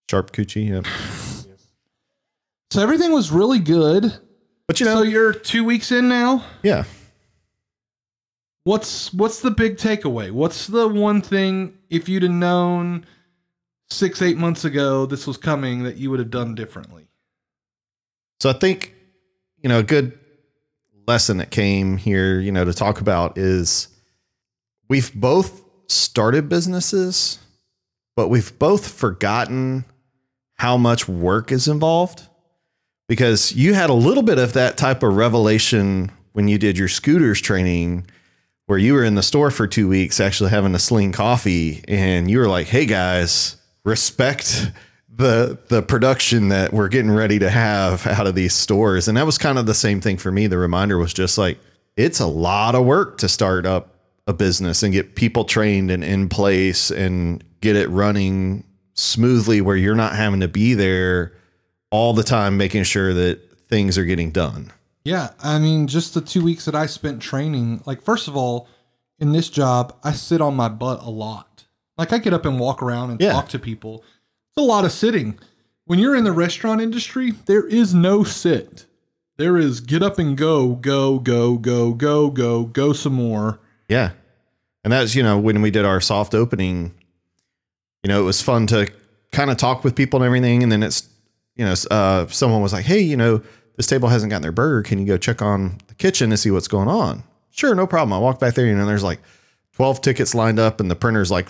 Sharp 0.09 0.31
coochie. 0.31 0.69
Yeah. 0.69 0.81
So 2.71 2.81
everything 2.81 3.12
was 3.12 3.31
really 3.31 3.59
good. 3.59 4.13
But 4.68 4.80
you 4.80 4.85
know, 4.85 4.95
So 4.97 5.01
you're 5.03 5.33
two 5.33 5.63
weeks 5.63 5.91
in 5.91 6.07
now. 6.07 6.44
yeah. 6.62 6.83
What's 8.65 9.13
what's 9.13 9.41
the 9.41 9.51
big 9.51 9.75
takeaway? 9.77 10.31
What's 10.31 10.68
the 10.68 10.88
one 10.88 11.21
thing 11.21 11.77
if 11.89 12.07
you'd 12.07 12.24
have 12.24 12.31
known 12.31 13.06
six 13.89 14.21
eight 14.21 14.38
months 14.38 14.63
ago 14.63 15.06
this 15.06 15.27
was 15.27 15.35
coming 15.35 15.83
that 15.83 15.97
you 15.97 16.09
would 16.09 16.19
have 16.19 16.30
done 16.30 16.56
differently? 16.56 17.07
So 18.39 18.50
I 18.50 18.53
think, 18.53 18.94
you 19.62 19.68
know, 19.68 19.80
a 19.80 19.83
good 19.83 20.18
lesson 21.08 21.38
that 21.38 21.52
came 21.52 21.98
here, 21.98 22.40
you 22.40 22.52
know, 22.52 22.66
to 22.66 22.74
talk 22.74 23.02
about 23.02 23.38
is 23.38 23.88
we've 24.90 25.14
both 25.14 25.64
started 25.88 26.50
businesses, 26.50 27.40
but 28.16 28.30
we've 28.30 28.58
both 28.60 28.88
forgotten 28.88 29.86
how 30.56 30.78
much 30.78 31.08
work 31.08 31.52
is 31.52 31.68
involved. 31.68 32.28
Because 33.10 33.52
you 33.52 33.74
had 33.74 33.90
a 33.90 33.94
little 33.94 34.24
bit 34.24 34.38
of 34.38 34.54
that 34.54 34.78
type 34.78 35.04
of 35.04 35.16
revelation 35.16 36.12
when 36.32 36.48
you 36.48 36.58
did 36.58 36.78
your 36.78 36.88
scooters 36.88 37.42
training 37.42 38.08
where 38.66 38.78
you 38.78 38.94
were 38.94 39.04
in 39.04 39.16
the 39.16 39.24
store 39.24 39.52
for 39.52 39.68
two 39.68 39.88
weeks 39.88 40.20
actually 40.20 40.50
having 40.50 40.74
a 40.74 40.80
sling 40.80 41.12
coffee 41.12 41.84
and 41.88 42.30
you 42.30 42.40
were 42.40 42.48
like 42.48 42.68
hey 42.68 42.86
guys 42.86 43.58
respect 43.84 44.72
the 45.15 45.57
the 45.69 45.81
production 45.81 46.50
that 46.50 46.74
we're 46.74 46.88
getting 46.88 47.12
ready 47.12 47.38
to 47.39 47.50
have 47.50 48.06
out 48.07 48.25
of 48.27 48.36
these 48.36 48.54
stores 48.54 49.07
and 49.07 49.15
that 49.18 49.25
was 49.25 49.38
kind 49.38 49.57
of 49.60 49.65
the 49.65 49.74
same 49.74 50.01
thing 50.01 50.18
for 50.18 50.31
me 50.31 50.48
the 50.48 50.57
reminder 50.57 50.98
was 50.98 51.13
just 51.13 51.38
like 51.38 51.60
it's 51.95 52.19
a 52.19 52.25
lot 52.25 52.74
of 52.74 52.83
work 52.86 53.18
to 53.19 53.30
start 53.30 53.65
up 53.65 53.89
a 54.25 54.33
business 54.33 54.81
and 54.81 54.92
get 54.94 55.15
people 55.15 55.44
trained 55.45 55.92
and 55.92 56.04
in 56.04 56.27
place 56.30 56.89
and 56.89 57.44
get 57.62 57.75
it 57.75 57.88
running 57.89 58.63
smoothly 58.95 59.62
where 59.62 59.75
you're 59.75 59.95
not 59.95 60.15
having 60.15 60.39
to 60.39 60.48
be 60.48 60.74
there 60.74 61.33
all 61.92 62.13
the 62.13 62.24
time 62.24 62.57
making 62.57 62.83
sure 62.83 63.13
that 63.13 63.39
things 63.69 63.98
are 63.98 64.06
getting 64.06 64.31
done 64.31 64.71
Yeah, 65.04 65.30
I 65.44 65.59
mean, 65.59 65.88
just 65.88 66.13
the 66.13 66.21
two 66.21 66.44
weeks 66.44 66.66
that 66.66 66.75
I 66.75 66.86
spent 66.86 67.21
training, 67.21 67.81
like, 67.86 68.01
first 68.01 68.27
of 68.30 68.38
all, 68.38 68.68
in 69.19 69.31
this 69.33 69.50
job, 69.50 69.94
I 70.04 70.13
sit 70.13 70.39
on 70.42 70.56
my 70.56 70.69
butt 70.69 71.01
a 71.04 71.09
lot. 71.09 71.66
Like, 71.98 72.13
I 72.13 72.19
get 72.19 72.33
up 72.33 72.45
and 72.45 72.57
walk 72.59 72.81
around 72.81 73.12
and 73.12 73.19
Yeah. 73.21 73.33
talk 73.33 73.50
to 73.50 73.59
people. 73.59 74.04
It's 74.56 74.62
a 74.64 74.68
lot 74.68 74.86
of 74.86 74.92
sitting. 74.92 75.40
When 75.86 75.98
you're 75.98 76.16
in 76.16 76.26
the 76.26 76.32
restaurant 76.32 76.80
industry, 76.80 77.32
there 77.32 77.66
is 77.66 77.96
no 77.96 78.24
sit. 78.24 78.86
There 79.38 79.58
is 79.58 79.80
get 79.80 80.04
up 80.04 80.20
and 80.20 80.38
go, 80.38 80.76
go, 80.76 81.18
go, 81.18 81.58
go, 81.58 81.94
go, 81.94 82.30
go, 82.30 82.64
go 82.66 82.94
some 82.94 83.14
more. 83.14 83.60
Yeah. 83.90 84.12
And 84.84 84.94
that's, 84.94 85.16
you 85.16 85.24
know, 85.24 85.40
when 85.40 85.64
we 85.64 85.72
did 85.72 85.86
our 85.86 86.00
soft 86.00 86.36
opening, 86.36 86.94
you 88.04 88.10
know, 88.10 88.22
it 88.22 88.26
was 88.26 88.44
fun 88.44 88.68
to 88.68 88.92
kind 89.32 89.50
of 89.50 89.58
talk 89.58 89.84
with 89.84 89.96
people 89.96 90.22
and 90.22 90.26
everything. 90.28 90.62
And 90.62 90.72
then 90.72 90.84
it's, 90.84 91.10
you 91.56 91.66
know, 91.66 91.74
uh, 91.90 92.28
someone 92.28 92.62
was 92.62 92.74
like, 92.74 92.86
hey, 92.86 93.00
you 93.00 93.18
know, 93.18 93.42
this 93.76 93.88
table 93.88 94.10
hasn't 94.10 94.30
gotten 94.30 94.44
their 94.44 94.52
burger. 94.52 94.83
Can 94.83 95.00
you 95.00 95.07
go 95.07 95.18
check 95.18 95.42
on 95.42 95.80
the 95.88 95.95
kitchen 95.95 96.30
to 96.30 96.38
see 96.38 96.52
what's 96.52 96.68
going 96.68 96.90
on? 96.90 97.24
Sure, 97.50 97.74
no 97.74 97.88
problem. 97.88 98.14
I 98.14 98.19
walk 98.19 98.40
back 98.40 98.54
there, 98.54 98.68
you 98.68 98.76
know, 98.76 98.86
there's 98.86 99.04
like 99.04 99.19
12 99.73 100.01
tickets 100.01 100.35
lined 100.35 100.59
up 100.59 100.80
and 100.80 100.89
the 100.89 100.95
printer's 100.95 101.31
like, 101.31 101.49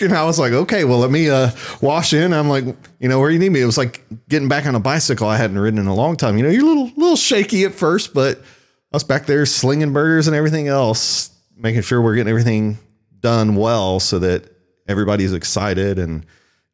and 0.00 0.12
I 0.12 0.24
was 0.24 0.38
like, 0.38 0.52
okay, 0.52 0.84
well, 0.84 0.98
let 0.98 1.10
me 1.10 1.28
uh, 1.28 1.50
wash 1.80 2.12
in. 2.12 2.32
I'm 2.32 2.48
like, 2.48 2.64
you 3.00 3.08
know, 3.08 3.18
where 3.18 3.30
you 3.30 3.38
need 3.38 3.50
me? 3.50 3.60
It 3.60 3.66
was 3.66 3.76
like 3.76 4.04
getting 4.28 4.48
back 4.48 4.64
on 4.66 4.76
a 4.76 4.80
bicycle 4.80 5.26
I 5.26 5.36
hadn't 5.36 5.58
ridden 5.58 5.80
in 5.80 5.88
a 5.88 5.94
long 5.94 6.16
time. 6.16 6.36
You 6.36 6.44
know, 6.44 6.50
you're 6.50 6.62
a 6.62 6.66
little, 6.66 6.90
little 6.96 7.16
shaky 7.16 7.64
at 7.64 7.74
first, 7.74 8.14
but 8.14 8.38
I 8.38 8.96
was 8.96 9.02
back 9.02 9.26
there 9.26 9.44
slinging 9.44 9.92
burgers 9.92 10.28
and 10.28 10.36
everything 10.36 10.68
else, 10.68 11.30
making 11.56 11.82
sure 11.82 12.00
we're 12.00 12.14
getting 12.14 12.30
everything 12.30 12.78
done 13.18 13.56
well 13.56 13.98
so 13.98 14.20
that 14.20 14.44
everybody's 14.86 15.32
excited 15.32 15.98
and, 15.98 16.24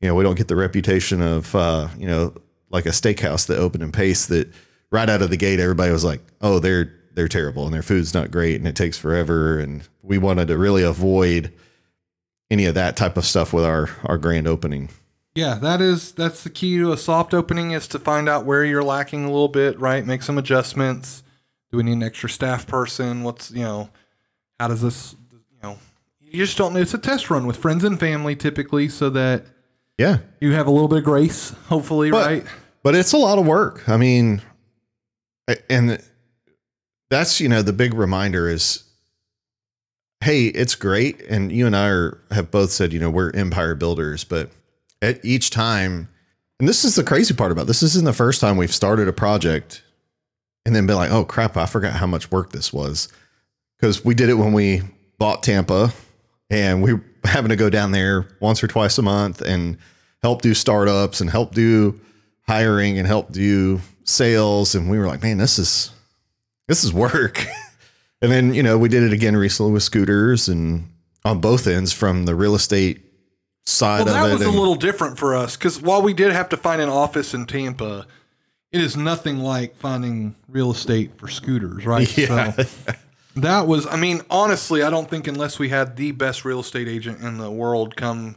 you 0.00 0.08
know, 0.08 0.14
we 0.14 0.22
don't 0.22 0.36
get 0.36 0.48
the 0.48 0.56
reputation 0.56 1.22
of, 1.22 1.54
uh, 1.54 1.88
you 1.96 2.06
know, 2.06 2.34
like 2.68 2.84
a 2.84 2.90
steakhouse 2.90 3.46
that 3.46 3.58
opened 3.58 3.82
in 3.82 3.90
pace 3.90 4.26
that 4.26 4.52
right 4.90 5.08
out 5.08 5.22
of 5.22 5.30
the 5.30 5.36
gate, 5.36 5.60
everybody 5.60 5.90
was 5.90 6.04
like, 6.04 6.20
oh, 6.42 6.58
they're, 6.58 6.92
they're 7.16 7.26
terrible 7.28 7.64
and 7.64 7.74
their 7.74 7.82
food's 7.82 8.14
not 8.14 8.30
great 8.30 8.56
and 8.56 8.68
it 8.68 8.76
takes 8.76 8.96
forever. 8.96 9.58
And 9.58 9.82
we 10.02 10.18
wanted 10.18 10.46
to 10.48 10.56
really 10.58 10.82
avoid 10.84 11.52
any 12.50 12.66
of 12.66 12.74
that 12.76 12.96
type 12.96 13.16
of 13.16 13.24
stuff 13.24 13.52
with 13.52 13.64
our, 13.64 13.88
our 14.04 14.18
grand 14.18 14.46
opening. 14.46 14.90
Yeah, 15.34 15.56
that 15.56 15.80
is 15.80 16.12
that's 16.12 16.44
the 16.44 16.50
key 16.50 16.78
to 16.78 16.92
a 16.92 16.96
soft 16.96 17.34
opening 17.34 17.72
is 17.72 17.88
to 17.88 17.98
find 17.98 18.28
out 18.28 18.44
where 18.46 18.64
you're 18.64 18.82
lacking 18.84 19.24
a 19.24 19.30
little 19.30 19.48
bit, 19.48 19.78
right? 19.80 20.06
Make 20.06 20.22
some 20.22 20.38
adjustments. 20.38 21.22
Do 21.70 21.76
we 21.78 21.82
need 21.82 21.92
an 21.92 22.02
extra 22.02 22.30
staff 22.30 22.66
person? 22.66 23.22
What's 23.22 23.50
you 23.50 23.62
know, 23.62 23.90
how 24.60 24.68
does 24.68 24.80
this 24.80 25.14
you 25.32 25.58
know 25.62 25.78
you 26.20 26.44
just 26.44 26.56
don't 26.56 26.72
know 26.72 26.80
it's 26.80 26.94
a 26.94 26.98
test 26.98 27.28
run 27.28 27.46
with 27.46 27.56
friends 27.58 27.84
and 27.84 28.00
family 28.00 28.34
typically 28.34 28.88
so 28.88 29.10
that 29.10 29.44
Yeah. 29.98 30.18
you 30.40 30.52
have 30.52 30.66
a 30.66 30.70
little 30.70 30.88
bit 30.88 30.98
of 30.98 31.04
grace, 31.04 31.50
hopefully, 31.68 32.10
But- 32.10 32.26
right? 32.26 32.44
but 32.82 32.94
it's 32.94 33.12
a 33.12 33.18
lot 33.18 33.38
of 33.38 33.46
work. 33.46 33.86
I 33.88 33.96
mean, 33.98 34.40
and 35.68 36.02
that's 37.10 37.40
you 37.40 37.48
know 37.48 37.62
the 37.62 37.72
big 37.72 37.94
reminder 37.94 38.48
is, 38.48 38.84
hey, 40.22 40.46
it's 40.46 40.74
great, 40.74 41.22
and 41.22 41.52
you 41.52 41.66
and 41.66 41.76
I 41.76 41.88
are 41.88 42.20
have 42.30 42.50
both 42.50 42.70
said 42.70 42.92
you 42.92 43.00
know 43.00 43.10
we're 43.10 43.30
empire 43.30 43.74
builders, 43.74 44.24
but 44.24 44.50
at 45.02 45.24
each 45.24 45.50
time, 45.50 46.08
and 46.58 46.68
this 46.68 46.84
is 46.84 46.94
the 46.94 47.04
crazy 47.04 47.34
part 47.34 47.52
about 47.52 47.66
this. 47.66 47.80
This 47.80 47.94
isn't 47.94 48.04
the 48.04 48.12
first 48.12 48.40
time 48.40 48.56
we've 48.56 48.74
started 48.74 49.08
a 49.08 49.12
project 49.12 49.82
and 50.64 50.74
then 50.74 50.86
been 50.86 50.96
like, 50.96 51.12
oh 51.12 51.24
crap, 51.24 51.56
I 51.56 51.66
forgot 51.66 51.92
how 51.92 52.06
much 52.06 52.30
work 52.30 52.50
this 52.50 52.72
was 52.72 53.08
because 53.78 54.04
we 54.04 54.14
did 54.14 54.28
it 54.28 54.34
when 54.34 54.52
we 54.52 54.82
bought 55.18 55.42
Tampa, 55.42 55.92
and 56.50 56.82
we 56.82 56.94
were 56.94 57.04
having 57.24 57.50
to 57.50 57.56
go 57.56 57.70
down 57.70 57.92
there 57.92 58.28
once 58.40 58.62
or 58.62 58.68
twice 58.68 58.98
a 58.98 59.02
month 59.02 59.40
and 59.42 59.78
help 60.22 60.42
do 60.42 60.54
startups 60.54 61.20
and 61.20 61.30
help 61.30 61.54
do 61.54 62.00
hiring 62.46 62.98
and 62.98 63.06
help 63.06 63.32
do 63.32 63.80
sales 64.04 64.76
and 64.76 64.88
we 64.88 64.98
were 64.98 65.06
like 65.06 65.20
man 65.20 65.36
this 65.36 65.58
is 65.58 65.90
this 66.68 66.84
is 66.84 66.92
work 66.92 67.44
and 68.22 68.30
then 68.32 68.54
you 68.54 68.62
know 68.62 68.78
we 68.78 68.88
did 68.88 69.02
it 69.02 69.12
again 69.12 69.36
recently 69.36 69.72
with 69.72 69.82
scooters 69.82 70.48
and 70.48 70.88
on 71.24 71.40
both 71.40 71.66
ends 71.66 71.92
from 71.92 72.24
the 72.24 72.34
real 72.34 72.54
estate 72.54 73.02
side 73.64 74.04
Well, 74.04 74.14
that 74.14 74.24
of 74.26 74.30
it. 74.40 74.46
was 74.46 74.54
a 74.54 74.58
little 74.58 74.76
different 74.76 75.18
for 75.18 75.34
us 75.34 75.56
because 75.56 75.80
while 75.82 76.02
we 76.02 76.14
did 76.14 76.32
have 76.32 76.48
to 76.50 76.56
find 76.56 76.80
an 76.80 76.88
office 76.88 77.34
in 77.34 77.46
Tampa, 77.46 78.06
it 78.70 78.80
is 78.80 78.96
nothing 78.96 79.38
like 79.40 79.74
finding 79.76 80.36
real 80.48 80.70
estate 80.70 81.18
for 81.18 81.26
scooters, 81.28 81.84
right? 81.84 82.06
Yeah. 82.18 82.52
So 82.52 82.64
that 83.36 83.66
was, 83.66 83.86
I 83.86 83.96
mean, 83.96 84.22
honestly, 84.30 84.82
I 84.82 84.88
don't 84.90 85.10
think 85.10 85.26
unless 85.26 85.58
we 85.58 85.68
had 85.68 85.96
the 85.96 86.12
best 86.12 86.44
real 86.44 86.60
estate 86.60 86.88
agent 86.88 87.20
in 87.22 87.38
the 87.38 87.50
world 87.50 87.96
come 87.96 88.36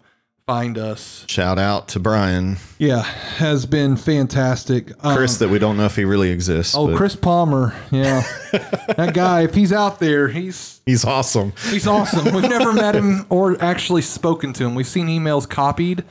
find 0.49 0.79
us, 0.79 1.25
Shout 1.27 1.59
out 1.59 1.89
to 1.89 1.99
Brian, 1.99 2.57
yeah, 2.79 3.03
has 3.03 3.67
been 3.67 3.95
fantastic. 3.95 4.91
Um, 5.05 5.15
Chris, 5.15 5.37
that 5.37 5.49
we 5.49 5.59
don't 5.59 5.77
know 5.77 5.85
if 5.85 5.95
he 5.95 6.05
really 6.05 6.31
exists. 6.31 6.73
oh, 6.75 6.87
but 6.87 6.97
Chris 6.97 7.15
Palmer, 7.15 7.75
yeah, 7.91 8.23
that 8.97 9.11
guy. 9.13 9.43
If 9.43 9.53
he's 9.53 9.71
out 9.71 9.99
there, 9.99 10.27
he's 10.27 10.81
he's 10.87 11.05
awesome. 11.05 11.53
He's 11.69 11.85
awesome. 11.85 12.33
We've 12.33 12.49
never 12.49 12.73
met 12.73 12.95
him 12.95 13.27
or 13.29 13.61
actually 13.63 14.01
spoken 14.01 14.51
to 14.53 14.65
him. 14.65 14.73
We've 14.73 14.87
seen 14.87 15.05
emails 15.05 15.47
copied 15.47 16.03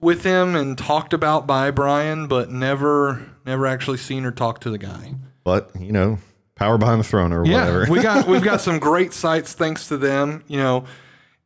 with 0.00 0.24
him 0.24 0.56
and 0.56 0.76
talked 0.76 1.12
about 1.12 1.46
by 1.46 1.70
Brian, 1.70 2.26
but 2.26 2.50
never 2.50 3.30
never 3.46 3.68
actually 3.68 3.98
seen 3.98 4.24
or 4.24 4.32
talked 4.32 4.64
to 4.64 4.70
the 4.70 4.78
guy. 4.78 5.14
But 5.44 5.70
you 5.78 5.92
know, 5.92 6.18
power 6.56 6.78
behind 6.78 6.98
the 6.98 7.04
throne 7.04 7.32
or 7.32 7.44
whatever. 7.44 7.86
we 7.88 8.02
got 8.02 8.26
we've 8.26 8.42
got 8.42 8.60
some 8.68 8.80
great 8.80 9.12
sites 9.12 9.52
thanks 9.52 9.86
to 9.86 9.96
them, 9.96 10.42
you 10.48 10.56
know. 10.56 10.84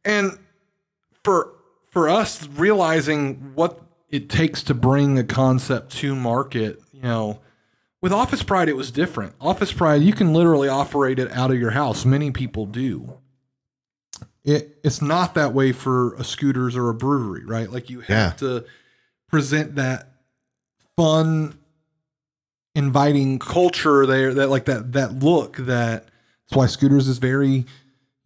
And 0.02 0.38
for 1.22 1.55
for 1.96 2.10
us 2.10 2.46
realizing 2.48 3.52
what 3.54 3.80
it 4.10 4.28
takes 4.28 4.62
to 4.62 4.74
bring 4.74 5.18
a 5.18 5.24
concept 5.24 5.90
to 5.96 6.14
market, 6.14 6.78
you 6.92 7.00
know, 7.00 7.40
with 8.02 8.12
Office 8.12 8.42
Pride 8.42 8.68
it 8.68 8.76
was 8.76 8.90
different. 8.90 9.32
Office 9.40 9.72
Pride 9.72 10.02
you 10.02 10.12
can 10.12 10.34
literally 10.34 10.68
operate 10.68 11.18
it 11.18 11.32
out 11.32 11.50
of 11.50 11.58
your 11.58 11.70
house. 11.70 12.04
Many 12.04 12.30
people 12.32 12.66
do. 12.66 13.14
It 14.44 14.78
it's 14.84 15.00
not 15.00 15.32
that 15.36 15.54
way 15.54 15.72
for 15.72 16.12
a 16.16 16.22
scooters 16.22 16.76
or 16.76 16.90
a 16.90 16.94
brewery, 16.94 17.46
right? 17.46 17.72
Like 17.72 17.88
you 17.88 18.00
have 18.00 18.10
Yeah. 18.10 18.30
to 18.46 18.66
present 19.30 19.76
that 19.76 20.12
fun 20.98 21.56
inviting 22.74 23.38
culture 23.38 24.04
there 24.04 24.34
that 24.34 24.50
like 24.50 24.66
that 24.66 24.92
that 24.92 25.14
look 25.20 25.56
that 25.56 26.08
that's 26.46 26.56
why 26.58 26.66
scooters 26.66 27.08
is 27.08 27.16
very 27.16 27.64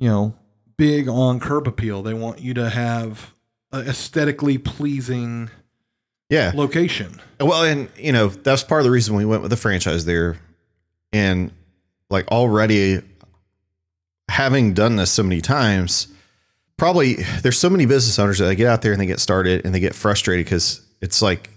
you 0.00 0.08
know 0.08 0.34
big 0.76 1.06
on 1.08 1.38
curb 1.38 1.68
appeal 1.68 2.02
they 2.02 2.14
want 2.14 2.40
you 2.40 2.52
to 2.54 2.68
have 2.68 3.32
aesthetically 3.72 4.58
pleasing 4.58 5.50
yeah. 6.28 6.52
location 6.54 7.20
Well, 7.40 7.64
and 7.64 7.88
you 7.96 8.12
know, 8.12 8.28
that's 8.28 8.62
part 8.64 8.80
of 8.80 8.84
the 8.84 8.90
reason 8.90 9.14
we 9.16 9.24
went 9.24 9.42
with 9.42 9.50
the 9.50 9.56
franchise 9.56 10.04
there. 10.04 10.38
And 11.12 11.50
like 12.08 12.28
already 12.28 13.00
having 14.28 14.74
done 14.74 14.96
this 14.96 15.10
so 15.10 15.22
many 15.22 15.40
times, 15.40 16.06
probably 16.76 17.14
there's 17.42 17.58
so 17.58 17.68
many 17.70 17.84
business 17.86 18.18
owners 18.18 18.38
that 18.38 18.44
they 18.46 18.54
get 18.56 18.66
out 18.68 18.82
there 18.82 18.92
and 18.92 19.00
they 19.00 19.06
get 19.06 19.20
started 19.20 19.64
and 19.64 19.74
they 19.74 19.80
get 19.80 19.94
frustrated 19.94 20.46
because 20.46 20.80
it's 21.00 21.20
like 21.20 21.50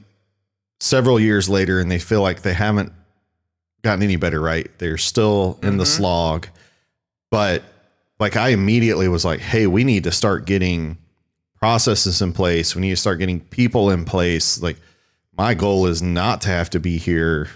several 0.80 1.20
years 1.20 1.48
later 1.50 1.80
and 1.80 1.90
they 1.92 2.00
feel 2.00 2.22
like 2.22 2.42
they 2.42 2.54
haven't 2.54 2.92
gotten 3.84 4.02
any 4.04 4.16
better, 4.16 4.40
right? 4.42 4.68
They're 4.80 4.98
still 4.98 5.60
in 5.62 5.78
the 5.78 5.84
Mhm. 5.84 5.88
slog. 5.98 6.48
But 7.30 7.64
like 8.20 8.36
I 8.36 8.50
immediately 8.50 9.08
was 9.08 9.24
like, 9.26 9.40
hey, 9.40 9.68
we 9.68 9.84
need 9.84 10.06
to 10.06 10.12
start 10.12 10.46
getting 10.46 10.98
processes 11.64 12.22
in 12.22 12.34
place. 12.34 12.76
We 12.76 12.82
need 12.82 12.90
to 12.90 12.98
start 12.98 13.20
getting 13.20 13.40
people 13.40 13.90
in 13.90 14.04
place. 14.04 14.62
Like 14.62 14.76
my 15.38 15.54
goal 15.54 15.86
is 15.86 16.02
not 16.02 16.42
to 16.42 16.50
have 16.50 16.70
to 16.72 16.80
be 16.82 16.98
here 16.98 17.48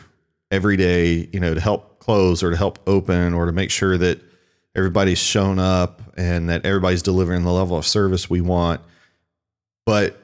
every 0.50 0.78
day, 0.78 1.28
you 1.34 1.42
know, 1.42 1.54
to 1.54 1.60
help 1.60 2.00
close 2.00 2.42
or 2.42 2.52
to 2.52 2.56
help 2.56 2.80
open 2.88 3.34
or 3.34 3.48
to 3.48 3.52
make 3.52 3.70
sure 3.70 3.98
that 3.98 4.22
everybody's 4.78 5.18
shown 5.18 5.60
up 5.60 6.02
and 6.16 6.48
that 6.48 6.66
everybody's 6.66 7.02
delivering 7.02 7.44
the 7.44 7.52
level 7.52 7.78
of 7.78 7.86
service 7.86 8.30
we 8.30 8.40
want. 8.40 8.80
But 9.86 10.18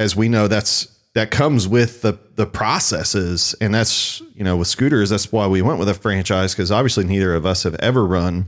as 0.00 0.16
we 0.16 0.28
know, 0.28 0.48
that's 0.48 0.86
that 1.14 1.30
comes 1.30 1.68
with 1.68 2.02
the 2.02 2.18
the 2.34 2.46
processes, 2.46 3.54
and 3.60 3.72
that's 3.72 4.20
you 4.34 4.42
know 4.42 4.56
with 4.56 4.66
scooters. 4.66 5.10
That's 5.10 5.30
why 5.30 5.46
we 5.46 5.62
went 5.62 5.78
with 5.78 5.88
a 5.88 5.94
franchise 5.94 6.54
because 6.56 6.72
obviously 6.72 7.04
neither 7.04 7.36
of 7.36 7.46
us 7.46 7.62
have 7.62 7.76
ever 7.76 8.04
run 8.04 8.46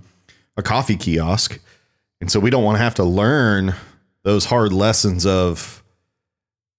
a 0.56 0.62
coffee 0.64 0.96
kiosk, 0.96 1.61
and 2.20 2.28
so 2.28 2.40
we 2.40 2.50
don't 2.50 2.64
want 2.64 2.78
to 2.78 2.82
have 2.82 2.96
to 2.96 3.04
learn 3.04 3.76
those 4.25 4.47
hard 4.47 4.73
lessons 4.73 5.26
of 5.26 5.83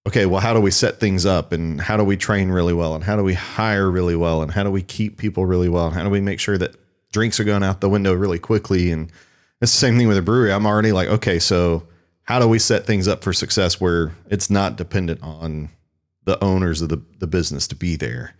okay, 0.07 0.25
well, 0.25 0.41
how 0.41 0.53
do 0.53 0.59
we 0.59 0.71
set 0.71 0.99
things 0.99 1.25
up 1.25 1.53
and 1.53 1.79
how 1.79 1.95
do 1.95 2.03
we 2.03 2.17
train 2.17 2.49
really 2.49 2.73
well 2.73 2.93
and 2.93 3.03
how 3.03 3.15
do 3.15 3.23
we 3.23 3.33
hire 3.33 3.89
really 3.89 4.15
well 4.15 4.41
and 4.41 4.51
how 4.51 4.61
do 4.61 4.69
we 4.69 4.81
keep 4.81 5.17
people 5.17 5.45
really 5.45 5.69
well 5.69 5.87
and 5.87 5.95
how 5.95 6.03
do 6.03 6.09
we 6.09 6.19
make 6.19 6.39
sure 6.41 6.57
that 6.57 6.75
drinks 7.13 7.39
are 7.39 7.45
going 7.45 7.63
out 7.63 7.79
the 7.79 7.89
window 7.89 8.13
really 8.13 8.39
quickly 8.39 8.91
and 8.91 9.11
it's 9.61 9.71
the 9.71 9.77
same 9.77 9.97
thing 9.97 10.09
with 10.09 10.17
a 10.17 10.21
brewery. 10.21 10.51
I'm 10.51 10.65
already 10.65 10.91
like, 10.91 11.07
okay, 11.07 11.39
so 11.39 11.87
how 12.23 12.39
do 12.39 12.49
we 12.49 12.59
set 12.59 12.85
things 12.85 13.07
up 13.07 13.23
for 13.23 13.31
success 13.31 13.79
where 13.79 14.13
it's 14.29 14.49
not 14.49 14.75
dependent 14.75 15.23
on 15.23 15.69
the 16.25 16.41
owners 16.43 16.81
of 16.81 16.89
the, 16.89 17.01
the 17.19 17.27
business 17.27 17.65
to 17.69 17.75
be 17.75 17.95
there? 17.95 18.35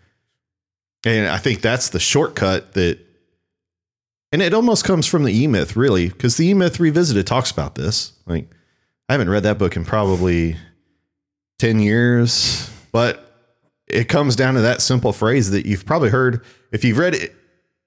And 1.05 1.27
I 1.27 1.37
think 1.37 1.61
that's 1.61 1.89
the 1.89 1.99
shortcut 1.99 2.73
that, 2.73 2.99
and 4.33 4.41
it 4.41 4.53
almost 4.53 4.83
comes 4.83 5.05
from 5.05 5.23
the 5.23 5.31
E 5.33 5.47
Myth, 5.47 5.75
really, 5.77 6.09
because 6.09 6.35
the 6.35 6.47
E 6.47 6.53
Myth 6.53 6.79
Revisited 6.79 7.25
talks 7.25 7.51
about 7.51 7.75
this. 7.75 8.13
Like, 8.25 8.49
I 9.13 9.15
haven't 9.15 9.29
read 9.29 9.43
that 9.43 9.59
book 9.59 9.75
in 9.75 9.85
probably 9.85 10.57
10 11.59 11.77
years, 11.77 12.67
but 12.91 13.53
it 13.85 14.05
comes 14.05 14.35
down 14.35 14.55
to 14.55 14.61
that 14.61 14.81
simple 14.81 15.13
phrase 15.13 15.51
that 15.51 15.67
you've 15.67 15.85
probably 15.85 16.09
heard 16.09 16.43
if 16.71 16.83
you've 16.83 16.97
read 16.97 17.29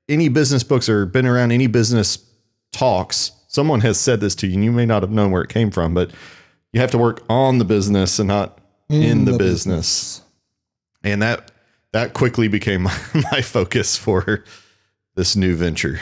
any 0.08 0.28
business 0.28 0.62
books 0.62 0.88
or 0.88 1.04
been 1.04 1.26
around 1.26 1.50
any 1.50 1.66
business 1.66 2.24
talks, 2.70 3.32
someone 3.48 3.80
has 3.80 3.98
said 3.98 4.20
this 4.20 4.36
to 4.36 4.46
you 4.46 4.54
and 4.54 4.62
you 4.62 4.70
may 4.70 4.86
not 4.86 5.02
have 5.02 5.10
known 5.10 5.32
where 5.32 5.42
it 5.42 5.48
came 5.48 5.72
from, 5.72 5.94
but 5.94 6.12
you 6.72 6.80
have 6.80 6.92
to 6.92 6.98
work 6.98 7.24
on 7.28 7.58
the 7.58 7.64
business 7.64 8.20
and 8.20 8.28
not 8.28 8.60
in, 8.88 9.24
the, 9.24 9.36
business. 9.36 10.22
And 11.02 11.22
that 11.22 11.50
that 11.90 12.14
quickly 12.14 12.46
became 12.46 12.82
my, 12.82 12.96
my 13.32 13.42
focus 13.42 13.96
for 13.96 14.44
this 15.16 15.34
new 15.34 15.56
venture. 15.56 15.98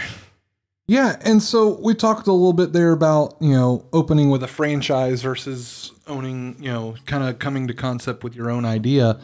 Yeah, 0.87 1.17
and 1.23 1.43
so 1.43 1.81
we 1.81 1.95
talked 1.95 2.27
a 2.27 2.33
little 2.33 2.53
bit 2.53 2.73
there 2.73 2.93
about 2.93 3.37
you 3.41 3.51
know 3.51 3.87
opening 3.93 4.31
with 4.31 4.43
a 4.43 4.49
franchise 4.49 5.23
versus 5.23 5.93
owning, 6.07 6.57
you 6.59 6.71
know, 6.71 6.97
kind 7.07 7.25
of 7.25 7.39
coming 7.39 7.67
to 7.69 7.75
concept 7.75 8.23
with 8.23 8.37
your 8.37 8.51
own 8.51 8.65
idea. 8.65 9.19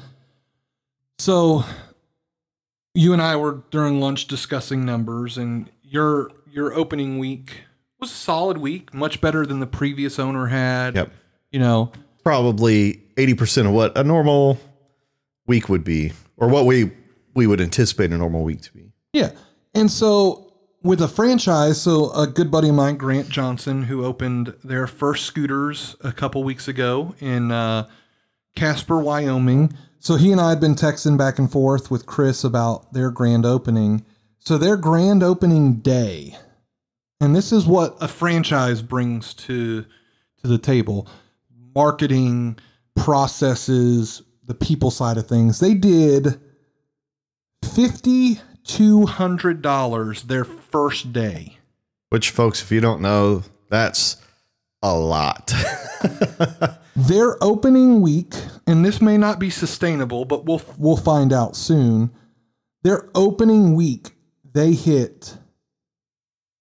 So 1.19 1.65
you 2.95 3.13
and 3.13 3.21
I 3.21 3.37
were 3.37 3.63
during 3.71 4.01
lunch 4.01 4.27
discussing 4.27 4.87
numbers, 4.87 5.37
and 5.37 5.71
your 5.83 6.31
your 6.51 6.73
opening 6.73 7.19
week 7.19 7.63
was 7.99 8.11
a 8.11 8.15
solid 8.15 8.59
week, 8.59 8.95
much 8.95 9.21
better 9.21 9.45
than 9.45 9.61
the 9.61 9.67
previous 9.67 10.19
owner 10.19 10.47
had. 10.47 10.95
Yep. 10.95 11.13
You 11.51 11.61
know, 11.61 11.93
Probably 12.25 13.03
80% 13.17 13.67
of 13.67 13.73
what 13.73 13.97
a 13.97 14.05
normal 14.05 14.59
week 15.47 15.69
would 15.69 15.85
be 15.85 16.13
or 16.37 16.49
what 16.49 16.65
we 16.65 16.91
we 17.35 17.47
would 17.47 17.61
anticipate 17.61 18.13
a 18.13 18.19
normal 18.19 18.43
week 18.43 18.63
to 18.63 18.73
be. 18.73 18.93
Yeah. 19.13 19.33
And 19.75 19.91
so 19.91 20.50
with 20.83 21.03
a 21.03 21.09
franchise, 21.09 21.81
so 21.81 22.11
a 22.13 22.27
good 22.27 22.51
buddy 22.51 22.69
of 22.71 22.75
mine, 22.75 22.97
Grant 22.97 23.29
Johnson, 23.29 23.83
who 23.85 24.05
opened 24.05 24.55
their 24.65 24.87
first 24.87 25.27
scooters 25.27 25.97
a 26.01 26.13
couple 26.13 26.43
weeks 26.43 26.69
ago 26.69 27.15
in 27.21 27.53
uh, 27.53 27.89
Casper, 28.57 28.99
Wyoming. 28.99 29.73
So 29.99 30.17
he 30.17 30.33
and 30.33 30.41
I 30.41 30.51
had 30.51 30.61
been 30.61 30.75
texting 30.75 31.19
back 31.19 31.39
and 31.39 31.51
forth 31.51 31.91
with 31.91 32.07
Chris 32.07 32.45
about 32.45 32.93
their 32.93 33.11
grand 33.11 33.45
opening. 33.45 34.05
So 34.39 34.57
their 34.57 34.79
grand 34.79 35.23
opening 35.23 35.77
day, 35.81 36.35
and 37.21 37.37
this 37.37 37.53
is 37.53 37.67
what 37.67 37.97
a 38.01 38.09
franchise 38.09 38.81
brings 38.81 39.35
to 39.35 39.83
to 39.83 40.47
the 40.49 40.57
table: 40.57 41.07
marketing, 41.75 42.59
processes, 42.97 44.23
the 44.47 44.55
people 44.55 44.91
side 44.91 45.19
of 45.19 45.27
things. 45.27 45.61
They 45.61 45.75
did 45.75 46.41
fifty 47.75 48.41
two 48.65 49.07
hundred 49.07 49.63
dollars 49.63 50.25
their 50.25 50.45
first 50.45 51.13
day. 51.13 51.59
Which 52.11 52.31
folks, 52.31 52.63
if 52.63 52.71
you 52.73 52.81
don't 52.81 53.01
know, 53.01 53.45
that's 53.69 54.17
a 54.83 54.95
lot. 54.97 55.53
Their 56.97 57.43
opening 57.43 58.01
week, 58.01 58.35
and 58.67 58.85
this 58.85 59.01
may 59.01 59.17
not 59.17 59.39
be 59.39 59.49
sustainable, 59.51 60.25
but 60.25 60.45
we'll 60.45 60.63
we'll 60.77 60.97
find 60.97 61.33
out 61.33 61.55
soon. 61.57 62.11
Their 62.83 63.09
opening 63.15 63.75
week, 63.75 64.11
they 64.53 64.73
hit 64.73 65.37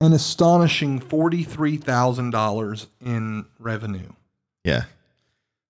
an 0.02 0.14
astonishing 0.14 1.00
forty 1.00 1.44
three 1.44 1.78
thousand 1.78 2.30
dollars 2.32 2.88
in 3.04 3.46
revenue. 3.58 4.12
yeah. 4.64 4.84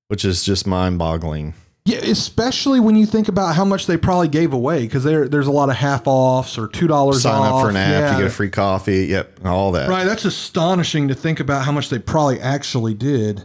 Which 0.07 0.25
is 0.25 0.43
just 0.43 0.65
mind-boggling. 0.65 1.53
Yeah, 1.89 1.97
especially 1.99 2.79
when 2.79 2.95
you 2.95 3.05
think 3.05 3.27
about 3.27 3.55
how 3.55 3.65
much 3.65 3.87
they 3.87 3.97
probably 3.97 4.27
gave 4.27 4.53
away, 4.53 4.81
because 4.81 5.03
there 5.03 5.27
there's 5.27 5.47
a 5.47 5.51
lot 5.51 5.69
of 5.69 5.75
half 5.75 6.03
offs 6.05 6.57
or 6.57 6.67
two 6.67 6.87
dollars 6.87 7.21
Sign 7.23 7.41
off. 7.41 7.55
up 7.55 7.61
for 7.63 7.69
an 7.69 7.75
app, 7.77 7.89
Yeah. 7.91 8.11
you 8.13 8.23
get 8.23 8.27
a 8.27 8.33
free 8.33 8.49
coffee, 8.49 9.05
yep, 9.07 9.39
all 9.45 9.71
that. 9.71 9.89
Right, 9.89 10.05
that's 10.05 10.25
astonishing 10.25 11.07
to 11.07 11.15
think 11.15 11.39
about 11.39 11.65
how 11.65 11.71
much 11.71 11.89
they 11.89 11.99
probably 11.99 12.39
actually 12.39 12.93
did. 12.93 13.43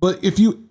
But 0.00 0.22
if 0.24 0.38
you 0.38 0.64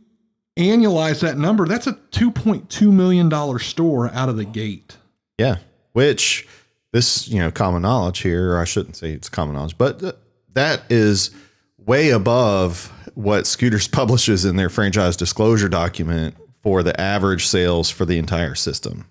annualize 0.57 1.19
that 1.21 1.37
number, 1.37 1.65
that's 1.67 1.87
a 1.87 1.97
two 2.11 2.31
point 2.31 2.69
two 2.69 2.91
million 2.91 3.29
dollar 3.29 3.59
store 3.59 4.09
out 4.11 4.29
of 4.29 4.37
the 4.37 4.45
gate. 4.45 4.97
Yeah. 5.37 5.57
Which 5.93 6.47
this, 6.91 7.27
you 7.27 7.39
know, 7.39 7.51
common 7.51 7.81
knowledge 7.81 8.19
here, 8.19 8.53
or 8.53 8.59
I 8.59 8.65
shouldn't 8.65 8.95
say 8.95 9.11
it's 9.11 9.29
common 9.29 9.55
knowledge, 9.55 9.77
but 9.77 9.99
th- 9.99 10.15
that 10.53 10.83
is 10.89 11.31
way 11.77 12.09
above 12.11 12.91
what 13.15 13.45
Scooters 13.47 13.87
publishes 13.91 14.45
in 14.45 14.55
their 14.55 14.69
franchise 14.69 15.15
disclosure 15.17 15.69
document 15.69 16.35
for 16.63 16.81
the 16.81 16.99
average 16.99 17.45
sales 17.45 17.89
for 17.89 18.05
the 18.05 18.17
entire 18.17 18.55
system. 18.55 19.05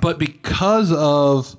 But 0.00 0.18
because 0.18 0.92
of 0.92 1.56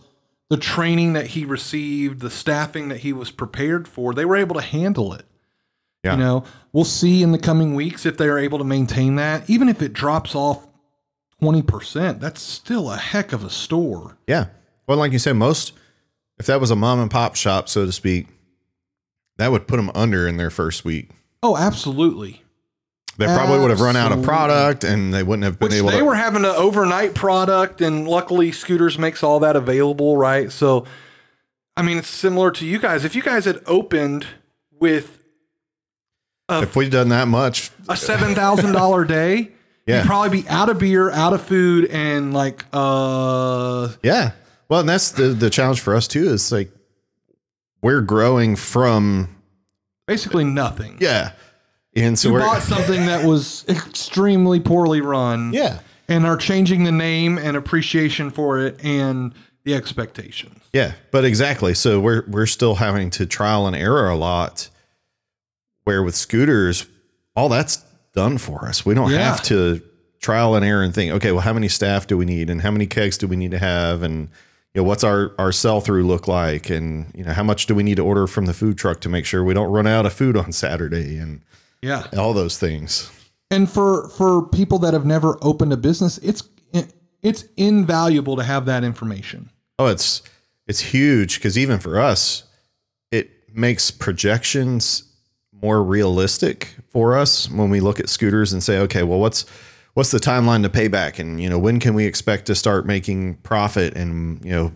the 0.50 0.58
training 0.58 1.14
that 1.14 1.28
he 1.28 1.46
received, 1.46 2.22
the 2.22 2.30
staffing 2.30 2.90
that 2.90 3.00
he 3.00 3.14
was 3.14 3.32
prepared 3.32 3.88
for, 3.88 4.14
they 4.14 4.26
were 4.26 4.38
able 4.38 4.56
to 4.56 4.62
handle 4.62 5.14
it. 5.14 5.26
Yeah. 6.04 6.14
You 6.14 6.20
know, 6.20 6.44
we'll 6.72 6.86
see 6.86 7.24
in 7.24 7.32
the 7.32 7.38
coming 7.38 7.76
weeks 7.76 8.06
if 8.06 8.18
they 8.18 8.28
are 8.28 8.38
able 8.38 8.60
to 8.60 8.64
maintain 8.64 9.16
that. 9.16 9.50
Even 9.50 9.68
if 9.70 9.82
it 9.82 9.92
drops 9.92 10.36
off 10.36 10.68
20%, 11.42 12.20
that's 12.20 12.42
still 12.42 12.92
a 12.92 12.98
heck 12.98 13.34
of 13.34 13.44
a 13.44 13.50
store. 13.50 14.18
Yeah. 14.28 14.48
Well, 14.88 14.98
like 14.98 15.12
you 15.12 15.20
said, 15.20 15.34
most, 15.34 15.74
if 16.38 16.46
that 16.46 16.62
was 16.62 16.72
a 16.72 16.76
mom 16.76 17.00
and 17.00 17.10
pop 17.10 17.36
shop, 17.36 17.68
so 17.68 17.86
to 17.86 17.92
speak, 17.92 18.28
that 19.38 19.52
would 19.52 19.68
put 19.68 19.78
them 19.78 19.92
under 19.96 20.28
in 20.28 20.38
their 20.38 20.52
first 20.52 20.86
week. 20.86 21.10
Oh, 21.42 21.58
absolutely. 21.58 22.44
They 23.18 23.26
probably 23.28 23.60
would 23.60 23.70
have 23.70 23.80
run 23.80 23.96
out 23.96 24.12
of 24.12 24.24
product 24.24 24.84
and 24.84 25.14
they 25.14 25.24
wouldn't 25.24 25.46
have 25.46 25.58
been 25.58 25.68
Which 25.70 25.76
able 25.78 25.90
they 25.92 26.00
to. 26.00 26.06
were 26.06 26.16
having 26.16 26.44
an 26.44 26.52
overnight 26.52 27.14
product, 27.16 27.80
and 27.82 28.08
luckily 28.08 28.52
Scooters 28.52 28.98
makes 29.00 29.24
all 29.24 29.40
that 29.40 29.56
available, 29.56 30.18
right? 30.18 30.52
So, 30.52 30.86
I 31.78 31.82
mean, 31.82 31.98
it's 31.98 32.10
similar 32.10 32.52
to 32.52 32.66
you 32.66 32.78
guys. 32.78 33.06
If 33.06 33.16
you 33.16 33.22
guys 33.22 33.46
had 33.46 33.62
opened 33.68 34.28
with 34.80 35.24
if 36.50 36.76
we'd 36.76 36.92
done 36.92 37.10
that 37.10 37.28
much, 37.28 37.72
a 37.90 37.96
seven 37.98 38.36
thousand 38.36 38.74
dollar 38.74 39.06
day, 39.06 39.52
Yeah. 39.88 40.00
you'd 40.00 40.08
probably 40.08 40.42
be 40.42 40.48
out 40.50 40.70
of 40.70 40.78
beer, 40.80 41.10
out 41.10 41.34
of 41.34 41.42
food, 41.42 41.86
and 41.86 42.34
like 42.34 42.66
uh 42.74 43.90
yeah. 44.04 44.32
Well, 44.68 44.82
and 44.82 44.90
that's 44.90 45.12
the 45.12 45.30
the 45.30 45.50
challenge 45.50 45.80
for 45.80 45.96
us 45.96 46.08
too. 46.08 46.28
Is 46.30 46.52
like 46.52 46.72
we're 47.82 48.02
growing 48.02 48.56
from 48.56 49.30
basically 50.08 50.44
nothing. 50.44 50.98
yeah, 51.00 51.32
and 51.96 52.18
so 52.20 52.32
we're 52.32 52.40
bought 52.40 52.62
something 52.62 53.06
that 53.06 53.26
was 53.26 53.66
extremely 53.70 54.60
poorly 54.60 55.02
run. 55.02 55.54
yeah. 55.54 55.80
And 56.08 56.26
are 56.28 56.38
changing 56.38 56.84
the 56.84 56.92
name 56.92 57.40
and 57.40 57.58
appreciation 57.58 58.30
for 58.30 58.60
it 58.60 58.80
and 58.86 59.34
the 59.64 59.74
expectations. 59.74 60.62
Yeah, 60.72 60.94
but 61.10 61.26
exactly. 61.26 61.74
So 61.74 62.00
we're 62.00 62.24
we're 62.28 62.46
still 62.46 62.76
having 62.76 63.10
to 63.12 63.26
trial 63.26 63.66
and 63.66 63.76
error 63.76 64.08
a 64.10 64.16
lot. 64.16 64.70
Where 65.86 66.04
with 66.04 66.16
scooters, 66.16 66.86
all 67.36 67.50
that's 67.50 67.84
done 68.14 68.38
for 68.38 68.68
us. 68.68 68.86
We 68.86 68.94
don't 68.94 69.10
Yeah. 69.12 69.20
have 69.20 69.42
to 69.44 69.82
trial 70.22 70.56
and 70.56 70.64
error 70.66 70.84
and 70.84 70.94
think, 70.94 71.12
okay, 71.14 71.32
well, 71.32 71.42
how 71.42 71.54
many 71.54 71.68
staff 71.68 72.06
do 72.08 72.18
we 72.18 72.26
need, 72.26 72.50
and 72.52 72.62
how 72.62 72.72
many 72.72 72.86
kegs 72.88 73.18
do 73.18 73.28
we 73.28 73.36
need 73.36 73.52
to 73.52 73.60
have, 73.60 74.02
and 74.04 74.30
you 74.74 74.82
know, 74.82 74.84
what's 74.84 75.04
our 75.04 75.32
our 75.40 75.52
sell 75.52 75.82
through 75.82 76.06
look 76.06 76.28
like, 76.28 76.70
and 76.70 77.12
you 77.16 77.24
know, 77.24 77.34
how 77.34 77.44
much 77.44 77.66
do 77.66 77.74
we 77.74 77.82
need 77.82 77.96
to 77.98 78.04
order 78.06 78.28
from 78.28 78.46
the 78.46 78.54
food 78.54 78.78
truck 78.78 79.00
to 79.02 79.10
make 79.10 79.26
sure 79.26 79.44
we 79.44 79.54
don't 79.56 79.72
run 79.72 79.88
out 79.88 80.06
of 80.06 80.14
food 80.14 80.38
on 80.38 80.52
Saturday, 80.52 81.18
and 81.18 81.42
Yeah. 81.86 82.08
all 82.18 82.34
those 82.34 82.58
things. 82.58 83.12
And 83.52 83.70
for 83.70 84.10
for 84.10 84.48
people 84.48 84.80
that 84.80 84.94
have 84.94 85.06
never 85.06 85.38
opened 85.42 85.72
a 85.72 85.78
business, 85.78 86.18
it's 86.18 86.44
it's 87.22 87.46
invaluable 87.58 88.36
to 88.36 88.44
have 88.44 88.66
that 88.66 88.84
information. 88.84 89.50
Oh, 89.78 89.88
it's 89.88 90.22
it's 90.68 90.80
huge 90.80 91.36
because 91.36 91.58
even 91.58 91.80
for 91.80 92.00
us, 92.00 92.44
it 93.12 93.30
makes 93.54 93.92
projections 93.92 95.04
more 95.62 95.84
realistic 95.84 96.76
for 96.88 97.18
us 97.18 97.50
when 97.50 97.70
we 97.70 97.80
look 97.80 98.00
at 98.00 98.10
scooters 98.10 98.52
and 98.52 98.62
say, 98.62 98.80
okay, 98.80 99.04
well, 99.04 99.20
what's 99.20 99.46
what's 99.94 100.12
the 100.12 100.20
timeline 100.20 100.64
to 100.64 100.70
payback, 100.70 101.20
and 101.20 101.42
you 101.42 101.50
know, 101.50 101.60
when 101.60 101.80
can 101.80 101.94
we 101.94 102.06
expect 102.06 102.46
to 102.48 102.56
start 102.56 102.86
making 102.86 103.36
profit, 103.36 103.96
and 103.96 104.44
you 104.44 104.52
know, 104.52 104.72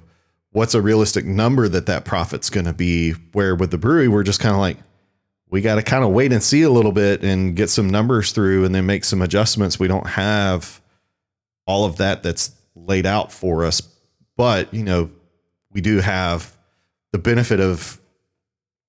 what's 0.52 0.74
a 0.74 0.82
realistic 0.82 1.26
number 1.26 1.68
that 1.68 1.86
that 1.88 2.06
profit's 2.06 2.50
going 2.50 2.66
to 2.66 2.74
be? 2.74 3.12
Where 3.34 3.56
with 3.56 3.72
the 3.72 3.78
brewery, 3.78 4.08
we're 4.08 4.24
just 4.24 4.40
kind 4.40 4.56
of 4.56 4.62
like, 4.62 4.78
we 5.50 5.62
got 5.62 5.76
to 5.76 5.84
kind 5.84 6.04
of 6.04 6.12
wait 6.12 6.32
and 6.32 6.44
see 6.44 6.62
a 6.62 6.70
little 6.70 6.92
bit 6.92 7.24
and 7.24 7.56
get 7.56 7.70
some 7.70 7.90
numbers 7.90 8.32
through, 8.32 8.66
and 8.66 8.74
then 8.74 8.86
make 8.86 9.04
some 9.04 9.22
adjustments. 9.22 9.80
We 9.80 9.88
don't 9.88 10.08
have 10.08 10.82
all 11.66 11.86
of 11.86 11.98
that 11.98 12.24
that's 12.24 12.52
laid 12.76 13.06
out 13.06 13.32
for 13.32 13.66
us 13.66 13.82
but 14.40 14.74
you 14.74 14.84
know 14.84 15.12
we 15.74 15.82
do 15.82 15.98
have 16.00 16.56
the 17.12 17.20
benefit 17.20 17.60
of 17.60 18.00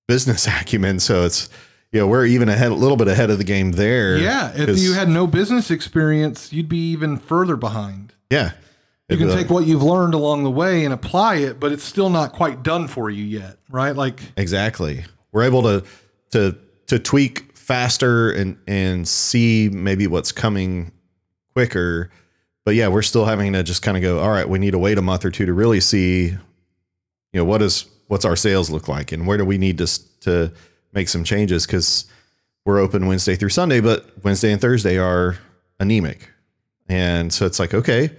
business 0.07 0.47
acumen 0.61 1.01
so 1.01 1.25
it's 1.25 1.51
you 1.91 1.99
know 1.99 2.07
we're 2.07 2.25
even 2.25 2.49
ahead 2.49 2.71
a 2.71 2.75
little 2.75 2.97
bit 2.97 3.09
ahead 3.09 3.31
of 3.31 3.39
the 3.39 3.45
game 3.45 3.73
there 3.73 4.17
Yeah, 4.17 4.53
If 4.55 4.79
you 4.79 4.93
had 4.95 5.09
no 5.09 5.27
business 5.27 5.73
experience, 5.73 6.53
you'd 6.53 6.69
be 6.69 6.93
even 6.93 7.17
further 7.19 7.57
behind. 7.57 8.15
yeah 8.31 8.53
You 9.09 9.17
can 9.17 9.29
uh, 9.29 9.35
take 9.35 9.51
what 9.51 9.67
you've 9.67 9.83
learned 9.83 10.15
along 10.15 10.45
the 10.45 10.53
way 10.53 10.85
and 10.85 10.95
apply 10.95 11.37
it, 11.39 11.59
but 11.59 11.73
it's 11.73 11.83
still 11.83 12.11
not 12.11 12.33
quite 12.33 12.63
done 12.63 12.87
for 12.87 13.11
you 13.11 13.25
yet, 13.25 13.59
right? 13.69 13.97
Like 13.97 14.21
exactly 14.37 15.05
we're 15.33 15.43
able 15.43 15.65
to 15.65 15.85
to 16.33 16.57
to 16.87 16.99
tweak 16.99 17.57
faster 17.57 18.31
and 18.31 18.59
and 18.67 19.07
see 19.07 19.69
maybe 19.73 20.07
what's 20.07 20.33
coming 20.33 20.93
quicker. 21.55 22.11
But 22.65 22.75
yeah 22.75 22.89
we're 22.89 23.03
still 23.03 23.25
having 23.25 23.53
to 23.55 23.63
just 23.63 23.83
kind 23.83 23.97
of 23.97 24.03
go 24.03 24.21
all 24.21 24.31
right 24.31 24.49
we 24.49 24.59
need 24.59 24.73
to 24.73 24.79
wait 24.79 24.99
a 24.99 25.03
month 25.03 25.25
or 25.25 25.31
two 25.31 25.47
to 25.47 25.53
really 25.53 25.81
see 25.81 26.27
you 26.27 26.39
know 27.33 27.45
what 27.45 27.63
is 27.63 27.87
what's 28.09 28.25
our 28.25 28.37
sales 28.37 28.71
look 28.71 28.87
like 28.87 29.13
and 29.13 29.27
where 29.27 29.39
do 29.39 29.45
we 29.45 29.59
need 29.59 29.79
to 29.79 29.87
to 30.21 30.53
make 30.93 31.09
some 31.09 31.25
changes? 31.25 31.67
Because 31.67 32.05
we're 32.65 32.79
open 32.79 33.07
wednesday 33.07 33.35
through 33.35 33.49
sunday 33.49 33.81
but 33.81 34.23
wednesday 34.23 34.53
and 34.53 34.61
thursday 34.61 34.99
are 34.99 35.39
anemic. 35.79 36.29
And 36.89 37.33
so 37.33 37.47
it's 37.47 37.59
like 37.59 37.73
okay 37.73 38.11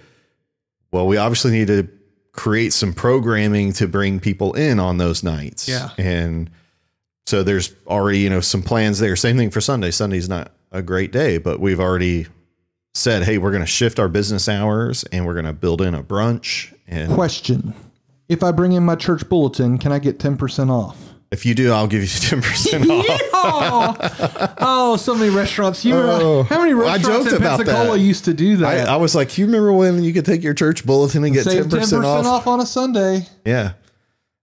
well 0.92 1.08
we 1.08 1.18
obviously 1.18 1.52
need 1.52 1.68
to 1.68 1.88
create 2.32 2.74
some 2.74 2.94
programming 2.94 3.74
to 3.74 3.88
bring 3.88 4.20
people 4.20 4.54
in 4.54 4.80
on 4.80 4.98
those 4.98 5.24
nights. 5.24 5.68
Yeah. 5.68 5.90
and 5.98 6.50
so 7.28 7.44
there's 7.44 7.76
already 7.88 8.20
you 8.20 8.30
know 8.30 8.40
some 8.42 8.62
plans 8.64 9.00
there 9.00 9.16
same 9.16 9.38
thing 9.38 9.50
for 9.50 9.62
sunday 9.62 9.92
sunday's 9.92 10.28
not 10.30 10.52
a 10.72 10.82
great 10.82 11.12
day 11.12 11.38
but 11.38 11.60
we've 11.60 11.80
already 11.80 12.26
said 12.94 13.24
hey 13.24 13.38
we're 13.38 13.52
going 13.52 13.62
to 13.64 13.68
shift 13.68 14.00
our 14.00 14.08
business 14.10 14.50
hours 14.50 15.04
and 15.12 15.26
we're 15.26 15.34
going 15.34 15.46
to 15.46 15.54
build 15.54 15.82
in 15.82 15.94
a 15.96 16.04
brunch 16.04 16.74
and 16.88 17.14
question. 17.14 17.74
If 18.28 18.44
I 18.44 18.52
bring 18.52 18.72
in 18.72 18.84
my 18.84 18.96
church 18.96 19.28
bulletin, 19.28 19.78
can 19.78 19.92
I 19.92 20.00
get 20.00 20.18
10% 20.20 20.70
off? 20.70 20.98
if 21.32 21.46
you 21.46 21.56
do 21.56 21.72
i'll 21.72 21.88
give 21.88 22.02
you 22.02 22.08
10% 22.08 23.10
off 23.34 23.98
oh, 24.60 24.98
so 24.98 25.16
many 25.16 25.30
restaurants. 25.34 25.86
You 25.86 25.96
remember, 25.98 26.24
Oh. 26.26 26.44
how 26.44 26.60
many 26.60 26.72
I 26.74 26.76
restaurants 26.76 27.08
joked 27.26 27.28
in 27.30 27.36
about 27.42 27.60
Pensacola 27.60 27.98
used 27.98 28.26
to 28.26 28.34
do 28.34 28.58
that? 28.58 28.90
I 28.90 28.98
was 28.98 29.16
like 29.16 29.38
you 29.38 29.46
remember 29.46 29.72
when 29.72 30.04
you 30.04 30.12
could 30.14 30.26
take 30.26 30.44
your 30.44 30.54
church 30.54 30.86
bulletin 30.86 31.24
and 31.24 31.34
get 31.34 31.46
10%, 31.46 32.04
off? 32.04 32.26
off 32.26 32.48
on 32.48 32.60
a 32.60 32.66
Sunday. 32.66 33.26
yeah 33.46 33.74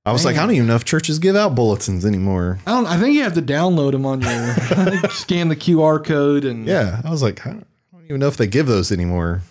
i 0.08 0.12
was 0.12 0.24
like 0.24 0.36
i 0.36 0.40
don't 0.40 0.54
even 0.54 0.66
know 0.66 0.74
if 0.74 0.84
churches 0.84 1.18
give 1.18 1.36
out 1.36 1.54
bulletins 1.54 2.04
anymore 2.04 2.58
I 2.66 2.70
don't. 2.72 2.86
I 2.86 2.98
think 2.98 3.14
you 3.14 3.22
have 3.22 3.34
to 3.34 3.42
download 3.42 3.92
them 3.92 4.06
on 4.06 4.20
your 4.20 5.10
scan 5.10 5.48
the 5.48 5.56
QR 5.56 6.04
code 6.04 6.44
and 6.44 6.66
yeah 6.66 7.00
i 7.04 7.10
was 7.10 7.22
like 7.22 7.46
i 7.46 7.50
don't 7.50 7.66
I 7.92 7.96
don't 7.96 8.04
even 8.06 8.20
know 8.20 8.28
if 8.28 8.36
they 8.36 8.46
give 8.46 8.66
those 8.66 8.92
anymore 8.92 9.42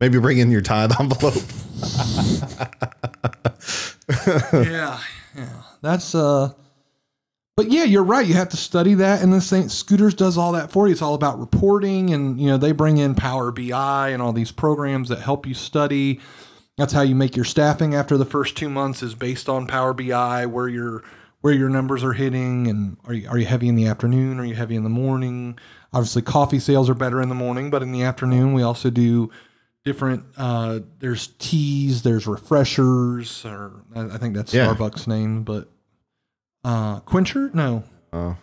maybe 0.00 0.18
bring 0.18 0.38
in 0.38 0.50
your 0.50 0.62
tithe 0.62 0.92
envelope 0.98 1.34
yeah, 4.52 5.00
yeah. 5.36 5.62
That's 5.82 6.14
uh. 6.14 6.52
But 7.56 7.70
yeah, 7.70 7.84
you're 7.84 8.04
right. 8.04 8.26
You 8.26 8.34
have 8.34 8.48
to 8.50 8.56
study 8.56 8.94
that, 8.94 9.22
and 9.22 9.32
then 9.32 9.40
Saint 9.42 9.70
Scooters 9.70 10.14
does 10.14 10.38
all 10.38 10.52
that 10.52 10.72
for 10.72 10.86
you. 10.86 10.92
It's 10.92 11.02
all 11.02 11.14
about 11.14 11.38
reporting, 11.38 12.12
and 12.12 12.40
you 12.40 12.46
know 12.46 12.56
they 12.56 12.72
bring 12.72 12.96
in 12.98 13.14
Power 13.14 13.52
BI 13.52 14.08
and 14.10 14.22
all 14.22 14.32
these 14.32 14.50
programs 14.50 15.10
that 15.10 15.20
help 15.20 15.46
you 15.46 15.54
study. 15.54 16.20
That's 16.80 16.94
how 16.94 17.02
you 17.02 17.14
make 17.14 17.36
your 17.36 17.44
staffing 17.44 17.94
after 17.94 18.16
the 18.16 18.24
first 18.24 18.56
two 18.56 18.70
months 18.70 19.02
is 19.02 19.14
based 19.14 19.50
on 19.50 19.66
Power 19.66 19.92
BI, 19.92 20.46
where 20.46 20.66
your 20.66 21.04
where 21.42 21.52
your 21.52 21.68
numbers 21.68 22.02
are 22.02 22.14
hitting, 22.14 22.66
and 22.68 22.96
are 23.04 23.12
you 23.12 23.28
are 23.28 23.36
you 23.36 23.44
heavy 23.44 23.68
in 23.68 23.74
the 23.74 23.86
afternoon? 23.86 24.40
Are 24.40 24.44
you 24.46 24.54
heavy 24.54 24.76
in 24.76 24.82
the 24.82 24.88
morning? 24.88 25.58
Obviously, 25.92 26.22
coffee 26.22 26.58
sales 26.58 26.88
are 26.88 26.94
better 26.94 27.20
in 27.20 27.28
the 27.28 27.34
morning, 27.34 27.68
but 27.68 27.82
in 27.82 27.92
the 27.92 28.02
afternoon 28.02 28.54
we 28.54 28.62
also 28.62 28.88
do 28.88 29.30
different. 29.84 30.24
Uh, 30.38 30.80
there's 31.00 31.26
teas, 31.38 32.00
there's 32.02 32.26
refreshers, 32.26 33.44
or 33.44 33.82
I, 33.94 34.14
I 34.14 34.16
think 34.16 34.34
that's 34.34 34.54
Yeah. 34.54 34.68
Starbucks 34.68 35.06
name, 35.06 35.42
but 35.42 35.68
uh, 36.64 37.00
quencher? 37.00 37.50
No, 37.52 37.84
oh 38.14 38.38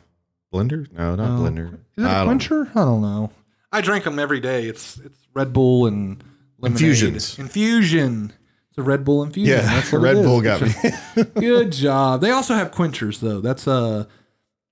blender 0.54 0.92
no 0.94 1.16
not 1.16 1.40
No. 1.40 1.40
blender 1.50 1.74
is 1.98 2.04
it 2.04 2.08
I 2.08 2.12
a 2.12 2.16
don't- 2.20 2.26
quencher? 2.28 2.70
I 2.76 2.82
don't 2.86 3.02
know. 3.02 3.32
I 3.72 3.82
drink 3.82 4.04
them 4.04 4.20
every 4.20 4.40
day. 4.40 4.66
It's 4.68 5.00
it's 5.00 5.28
Red 5.34 5.54
Bull 5.54 5.88
and 5.88 6.24
lemonade. 6.60 6.82
Infusions. 6.82 7.40
Infusion. 7.40 8.34
It's 8.70 8.78
a 8.78 8.84
Red 8.84 9.04
Bull 9.04 9.24
infusion. 9.24 9.56
yeah 9.58 9.62
That's 9.62 9.92
what 9.92 10.02
red 10.02 10.16
bull 10.24 10.42
got 10.42 10.62
me 10.62 10.72
Good 11.40 11.72
job. 11.72 12.22
They 12.22 12.32
also 12.32 12.54
have 12.54 12.72
quenchers 12.72 13.20
though. 13.20 13.42
That's 13.42 13.66
a 13.68 14.08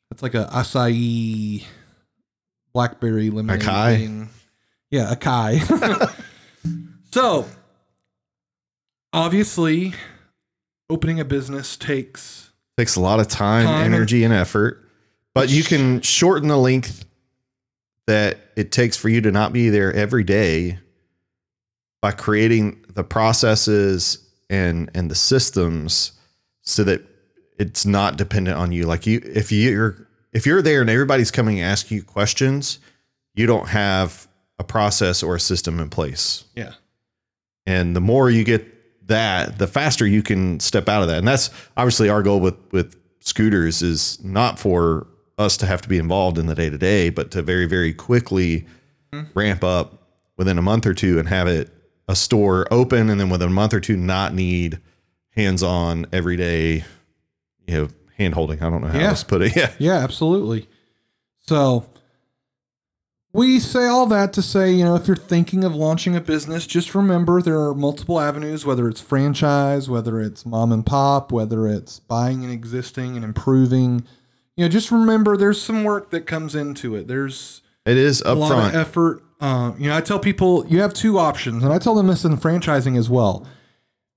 that's 0.10 0.22
like 0.22 0.36
a 0.36 0.46
acai 0.54 1.64
blackberry 2.74 3.30
lemonade 3.32 3.62
Acai? 3.66 3.98
thing. 3.98 4.30
Yeah, 4.92 5.14
acai. 5.16 6.14
so 7.12 7.46
obviously, 9.14 9.94
opening 10.90 11.20
a 11.20 11.26
business 11.26 11.78
takes 11.78 12.52
takes 12.78 12.96
a 12.96 13.02
lot 13.02 13.20
of 13.20 13.28
time, 13.28 13.66
Time 13.66 13.86
and- 13.86 13.94
energy, 13.96 14.24
and 14.24 14.34
effort. 14.34 14.82
But 15.34 15.50
you 15.50 15.64
can 15.64 16.00
shorten 16.02 16.48
the 16.48 16.58
length 16.58 17.04
that 18.08 18.38
it 18.56 18.72
takes 18.72 18.96
for 18.96 19.10
you 19.10 19.20
to 19.22 19.32
not 19.32 19.52
be 19.52 19.70
there 19.70 19.92
every 19.94 20.24
day 20.24 20.80
by 22.06 22.12
creating 22.12 22.86
the 22.94 23.04
processes 23.04 24.20
and 24.52 24.92
and 24.94 25.10
the 25.10 25.16
systems 25.16 26.12
so 26.62 26.84
that 26.84 27.02
it's 27.58 27.84
not 27.84 28.16
dependent 28.16 28.56
on 28.60 28.72
you. 28.72 28.86
Like 28.86 29.08
you 29.08 29.20
if 29.26 29.52
you're 29.52 30.08
if 30.32 30.46
you're 30.46 30.62
there 30.62 30.82
and 30.82 30.90
everybody's 30.92 31.32
coming 31.32 31.60
and 31.60 31.68
asking 31.68 31.98
you 31.98 32.04
questions, 32.04 32.78
you 33.34 33.48
don't 33.48 33.70
have 33.70 34.28
a 34.60 34.64
process 34.64 35.24
or 35.24 35.34
a 35.34 35.40
system 35.40 35.80
in 35.80 35.90
place. 35.90 36.44
Yeah. 36.56 36.74
And 37.66 37.96
the 37.96 38.02
more 38.02 38.30
you 38.30 38.44
get 38.44 39.08
that, 39.08 39.58
the 39.58 39.66
faster 39.66 40.06
you 40.06 40.22
can 40.22 40.60
step 40.60 40.88
out 40.88 41.02
of 41.02 41.08
that. 41.08 41.18
And 41.18 41.28
that's 41.28 41.50
obviously 41.76 42.08
our 42.08 42.22
goal 42.22 42.40
with 42.40 42.58
with 42.72 42.96
scooters 43.20 43.82
is 43.82 44.24
not 44.24 44.60
for 44.60 45.08
us 45.40 45.58
to 45.58 45.66
have 45.66 45.82
to 45.82 45.90
be 45.90 45.98
involved 45.98 46.38
in 46.38 46.46
the 46.46 46.54
day 46.54 46.70
to 46.70 46.78
day, 46.78 47.10
but 47.10 47.32
to 47.32 47.42
very 47.42 47.66
very 47.66 47.96
quickly 47.96 48.68
hmm. 49.12 49.24
ramp 49.34 49.64
up 49.64 50.04
within 50.38 50.60
a 50.60 50.62
month 50.62 50.86
or 50.86 50.94
two 50.94 51.18
and 51.18 51.30
have 51.30 51.48
it 51.48 51.72
a 52.08 52.16
store 52.16 52.68
open, 52.72 53.10
and 53.10 53.20
then 53.20 53.30
within 53.30 53.48
a 53.50 53.52
month 53.52 53.74
or 53.74 53.80
two 53.80 53.98
not 53.98 54.34
need 54.34 54.80
hands 55.36 55.62
on 55.64 56.06
everyday, 56.14 56.84
you 57.68 57.74
know, 57.74 57.88
hand 58.18 58.34
holding. 58.36 58.62
I 58.62 58.70
don't 58.70 58.82
know 58.82 58.88
how 58.88 59.00
Yeah. 59.00 59.10
else 59.10 59.22
to 59.22 59.26
put 59.26 59.42
it. 59.42 59.56
Yeah. 59.56 59.72
Yeah, 59.80 59.96
absolutely. 59.98 60.68
So 61.42 61.86
we 63.34 63.60
say 63.60 63.86
all 63.88 64.06
that 64.08 64.32
to 64.34 64.42
say, 64.42 64.72
you 64.72 64.86
know, 64.86 64.96
if 64.96 65.08
you're 65.08 65.18
thinking 65.18 65.64
of 65.66 65.76
launching 65.76 66.16
a 66.16 66.22
business, 66.22 66.66
just 66.66 66.96
remember 66.96 67.42
there 67.42 67.60
are 67.60 67.74
multiple 67.76 68.20
avenues, 68.20 68.66
whether 68.66 68.88
it's 68.88 69.02
franchise, 69.02 69.90
whether 69.90 70.22
it's 70.22 70.46
mom 70.46 70.72
and 70.72 70.86
pop, 70.86 71.32
whether 71.34 71.68
it's 71.68 72.00
buying 72.00 72.46
an 72.46 72.50
existing 72.52 73.16
and 73.18 73.26
improving. 73.26 74.06
You 74.56 74.66
know, 74.66 74.70
just 74.70 74.90
remember 74.90 75.36
there's 75.36 75.62
some 75.62 75.84
work 75.84 76.12
that 76.12 76.22
comes 76.22 76.56
into 76.56 76.96
it. 76.96 77.08
There's 77.10 77.62
It 77.86 77.98
is 77.98 78.22
a 78.26 78.34
lot 78.36 78.54
of 78.54 78.72
upfront. 78.72 78.74
effort. 78.76 79.24
Uh, 79.42 79.74
you 79.78 79.90
know, 79.90 79.96
I 79.98 80.02
tell 80.02 80.20
people 80.20 80.66
you 80.68 80.80
have 80.82 80.94
two 80.94 81.18
options, 81.20 81.64
and 81.64 81.74
I 81.74 81.78
tell 81.78 81.96
them 81.96 82.08
this 82.08 82.24
in 82.24 82.38
franchising 82.38 82.98
as 82.98 83.10
well. 83.10 83.46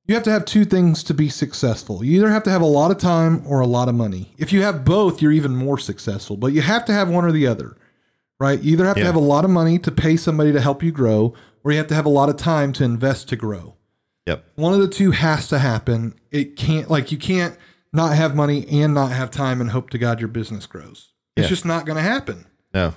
You 0.06 0.14
have 0.14 0.24
to 0.24 0.30
have 0.30 0.44
two 0.46 0.64
things 0.64 1.02
to 1.04 1.12
be 1.12 1.28
successful. 1.28 2.02
You 2.02 2.16
either 2.16 2.30
have 2.30 2.44
to 2.44 2.50
have 2.50 2.62
a 2.62 2.66
lot 2.66 2.90
of 2.90 2.96
time 2.98 3.42
or 3.46 3.60
a 3.60 3.66
lot 3.66 3.88
of 3.88 3.94
money. 3.94 4.32
If 4.38 4.52
you 4.52 4.62
have 4.62 4.84
both, 4.84 5.20
you're 5.20 5.32
even 5.32 5.54
more 5.54 5.76
successful, 5.78 6.36
but 6.38 6.52
you 6.54 6.62
have 6.62 6.84
to 6.86 6.92
have 6.92 7.10
one 7.10 7.24
or 7.26 7.32
the 7.32 7.46
other, 7.46 7.76
right? 8.40 8.58
You 8.60 8.72
either 8.72 8.86
have 8.86 8.96
to 8.96 9.04
have 9.04 9.14
a 9.16 9.20
lot 9.20 9.44
of 9.44 9.50
money 9.50 9.78
to 9.80 9.90
pay 9.90 10.16
somebody 10.16 10.50
to 10.52 10.60
help 10.62 10.82
you 10.82 10.92
grow, 10.92 11.34
or 11.62 11.72
you 11.72 11.78
have 11.78 11.88
to 11.88 11.94
have 11.94 12.06
a 12.06 12.10
lot 12.10 12.30
of 12.30 12.36
time 12.36 12.72
to 12.74 12.84
invest 12.84 13.28
to 13.28 13.36
grow. 13.36 13.74
Yep. 14.26 14.44
One 14.54 14.72
of 14.72 14.80
the 14.80 14.88
two 14.88 15.10
has 15.10 15.46
to 15.48 15.58
happen. 15.58 16.14
It 16.30 16.56
can't, 16.56 16.90
like, 16.90 17.12
you 17.12 17.18
can't 17.18 17.56
not 17.92 18.14
have 18.16 18.34
money 18.36 18.66
and 18.68 18.94
not 18.94 19.12
have 19.12 19.30
time 19.30 19.60
and 19.60 19.70
hope 19.70 19.90
to 19.90 19.98
God 19.98 20.20
your 20.20 20.28
business 20.28 20.64
grows. 20.66 21.12
It's 21.36 21.44
Yeah. 21.46 21.48
just 21.48 21.64
not 21.66 21.84
going 21.86 21.96
to 21.96 22.02
happen. 22.02 22.46
No. 22.72 22.94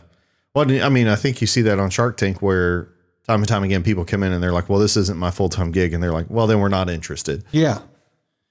Well, 0.53 0.69
I 0.69 0.89
mean, 0.89 1.07
I 1.07 1.15
think 1.15 1.39
you 1.41 1.47
see 1.47 1.61
that 1.63 1.79
on 1.79 1.89
Shark 1.89 2.17
Tank 2.17 2.41
where 2.41 2.89
time 3.25 3.39
and 3.39 3.47
time 3.47 3.63
again 3.63 3.83
people 3.83 4.03
come 4.03 4.23
in 4.23 4.33
and 4.33 4.43
they're 4.43 4.51
like, 4.51 4.69
"Well, 4.69 4.79
this 4.79 4.97
isn't 4.97 5.17
my 5.17 5.31
full 5.31 5.49
time 5.49 5.71
gig," 5.71 5.93
and 5.93 6.03
they're 6.03 6.11
like, 6.11 6.29
"Well, 6.29 6.47
then 6.47 6.59
we're 6.59 6.69
not 6.69 6.89
interested." 6.89 7.43
Yeah. 7.51 7.79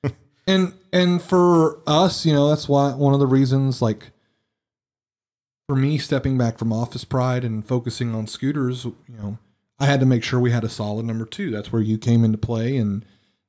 and 0.47 0.75
and 0.93 1.21
for 1.21 1.81
us, 1.87 2.25
you 2.25 2.33
know, 2.33 2.49
that's 2.49 2.69
why 2.69 2.93
one 2.93 3.13
of 3.13 3.21
the 3.21 3.27
reasons 3.27 3.83
like 3.83 4.13
for 5.67 5.77
me 5.77 5.99
stepping 5.99 6.39
back 6.39 6.59
from 6.59 6.73
office 6.73 7.05
pride 7.05 7.45
and 7.45 7.67
focusing 7.67 8.15
on 8.15 8.27
scooters, 8.27 8.85
you 8.85 9.17
know, 9.17 9.39
I 9.79 9.87
had 9.87 10.01
to 10.01 10.07
make 10.07 10.25
sure 10.25 10.41
we 10.41 10.51
had 10.51 10.65
a 10.65 10.69
solid 10.69 11.07
number 11.07 11.25
2. 11.25 11.51
That's 11.51 11.73
where 11.73 11.83
you 11.83 11.97
came 11.97 12.25
into 12.25 12.39
play 12.39 12.77
and 12.77 13.05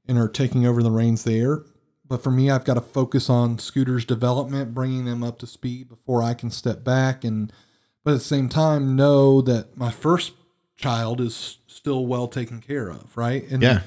and 0.07 0.17
are 0.17 0.27
taking 0.27 0.65
over 0.65 0.83
the 0.83 0.91
reins 0.91 1.23
there. 1.23 1.63
But 2.05 2.21
for 2.21 2.31
me, 2.31 2.49
I've 2.49 2.65
got 2.65 2.73
to 2.73 2.81
focus 2.81 3.29
on 3.29 3.57
scooters 3.57 4.03
development, 4.03 4.73
bringing 4.73 5.05
them 5.05 5.23
up 5.23 5.39
to 5.39 5.47
speed 5.47 5.87
before 5.87 6.21
I 6.21 6.33
can 6.33 6.51
step 6.51 6.83
back 6.83 7.23
and 7.23 7.53
but 8.03 8.11
at 8.11 8.13
the 8.15 8.19
same 8.23 8.49
time 8.49 8.95
know 8.95 9.41
that 9.41 9.77
my 9.77 9.91
first 9.91 10.33
child 10.77 11.21
is 11.21 11.57
still 11.67 12.05
well 12.05 12.27
taken 12.27 12.59
care 12.61 12.89
of, 12.89 13.15
right? 13.15 13.49
And 13.49 13.61
Yeah. 13.61 13.81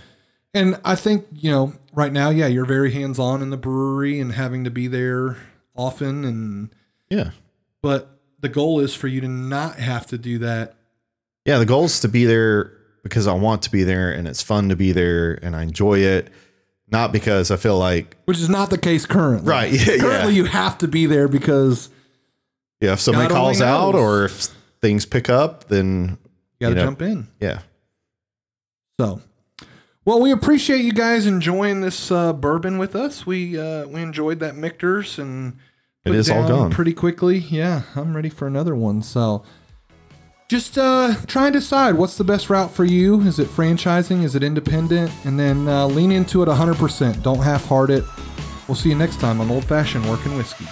and 0.52 0.78
I 0.84 0.94
think, 0.94 1.26
you 1.32 1.50
know, 1.50 1.72
right 1.92 2.12
now, 2.12 2.30
yeah, 2.30 2.46
you're 2.46 2.64
very 2.64 2.92
hands 2.92 3.18
on 3.18 3.42
in 3.42 3.50
the 3.50 3.56
brewery 3.56 4.20
and 4.20 4.32
having 4.32 4.62
to 4.64 4.70
be 4.70 4.86
there 4.86 5.36
often. 5.76 6.24
And, 6.24 6.70
Yeah. 7.10 7.30
but 7.82 8.20
the 8.40 8.48
goal 8.48 8.78
is 8.80 8.94
for 8.94 9.08
you 9.08 9.20
to 9.20 9.28
not 9.28 9.80
have 9.80 10.06
to 10.08 10.18
do 10.18 10.38
that. 10.38 10.74
Yeah. 11.44 11.58
The 11.58 11.66
goal 11.66 11.84
is 11.86 11.98
to 12.00 12.08
be 12.08 12.24
there 12.24 12.70
because 13.02 13.26
I 13.26 13.32
want 13.34 13.62
to 13.62 13.70
be 13.70 13.82
there 13.82 14.10
and 14.12 14.28
it's 14.28 14.42
fun 14.42 14.68
to 14.68 14.76
be 14.76 14.92
there 14.92 15.38
and 15.42 15.56
I 15.56 15.62
enjoy 15.62 15.98
it, 15.98 16.30
not 16.90 17.10
because 17.12 17.50
I 17.50 17.56
feel 17.56 17.76
like, 17.78 18.16
Which 18.26 18.38
is 18.38 18.48
not 18.48 18.70
the 18.70 18.78
case 18.78 19.06
currently. 19.06 19.48
Right, 19.48 19.72
yeah, 19.72 19.98
currently, 19.98 20.32
yeah. 20.34 20.36
you 20.36 20.44
have 20.44 20.78
to 20.78 20.88
be 20.88 21.06
there 21.06 21.26
because 21.28 21.88
yeah, 22.80 22.92
if 22.94 23.00
somebody 23.00 23.28
God 23.28 23.34
only 23.38 23.44
calls 23.58 23.60
out 23.62 23.92
knows. 23.94 24.00
or 24.02 24.24
if 24.26 24.48
things 24.80 25.06
pick 25.06 25.28
up, 25.30 25.68
then 25.68 26.18
you 26.60 26.66
got 26.66 26.70
to 26.70 26.74
know. 26.76 26.84
jump 26.84 27.02
in. 27.02 27.28
yeah. 27.40 27.60
So, 29.00 29.20
well, 30.04 30.20
we 30.20 30.30
appreciate 30.30 30.84
you 30.84 30.92
guys 30.92 31.26
enjoying 31.26 31.80
this 31.80 32.10
uh, 32.10 32.32
bourbon 32.32 32.78
with 32.78 32.94
us. 32.94 33.26
We 33.26 33.58
uh, 33.58 33.86
we 33.86 34.00
enjoyed 34.02 34.38
that 34.40 34.54
Michter's 34.56 35.18
and 35.18 35.54
It 36.04 36.10
put 36.10 36.16
is 36.16 36.30
all 36.30 36.40
down 36.46 36.48
gone. 36.48 36.70
pretty 36.70 36.92
quickly. 36.92 37.38
Yeah, 37.38 37.82
I'm 37.96 38.14
ready 38.14 38.28
for 38.28 38.46
another 38.46 38.74
one. 38.76 39.02
So, 39.02 39.42
just 40.48 40.76
uh, 40.78 41.14
try 41.26 41.46
and 41.46 41.52
decide 41.54 41.94
what's 41.96 42.16
the 42.18 42.22
best 42.24 42.50
route 42.50 42.70
for 42.70 42.84
you. 42.84 43.20
Is 43.22 43.38
it 43.38 43.48
franchising? 43.48 44.22
Is 44.22 44.34
it 44.36 44.42
independent? 44.44 45.10
And 45.24 45.40
then 45.40 45.66
uh, 45.66 45.86
lean 45.86 46.12
into 46.12 46.42
it 46.42 46.46
100%. 46.48 47.22
Don't 47.22 47.38
half-heart 47.42 47.90
it. 47.90 48.04
We'll 48.68 48.74
see 48.76 48.90
you 48.90 48.94
next 48.94 49.18
time 49.20 49.40
on 49.40 49.50
Old 49.50 49.64
Fashioned 49.64 50.08
Working 50.08 50.36
Whiskey. 50.36 50.66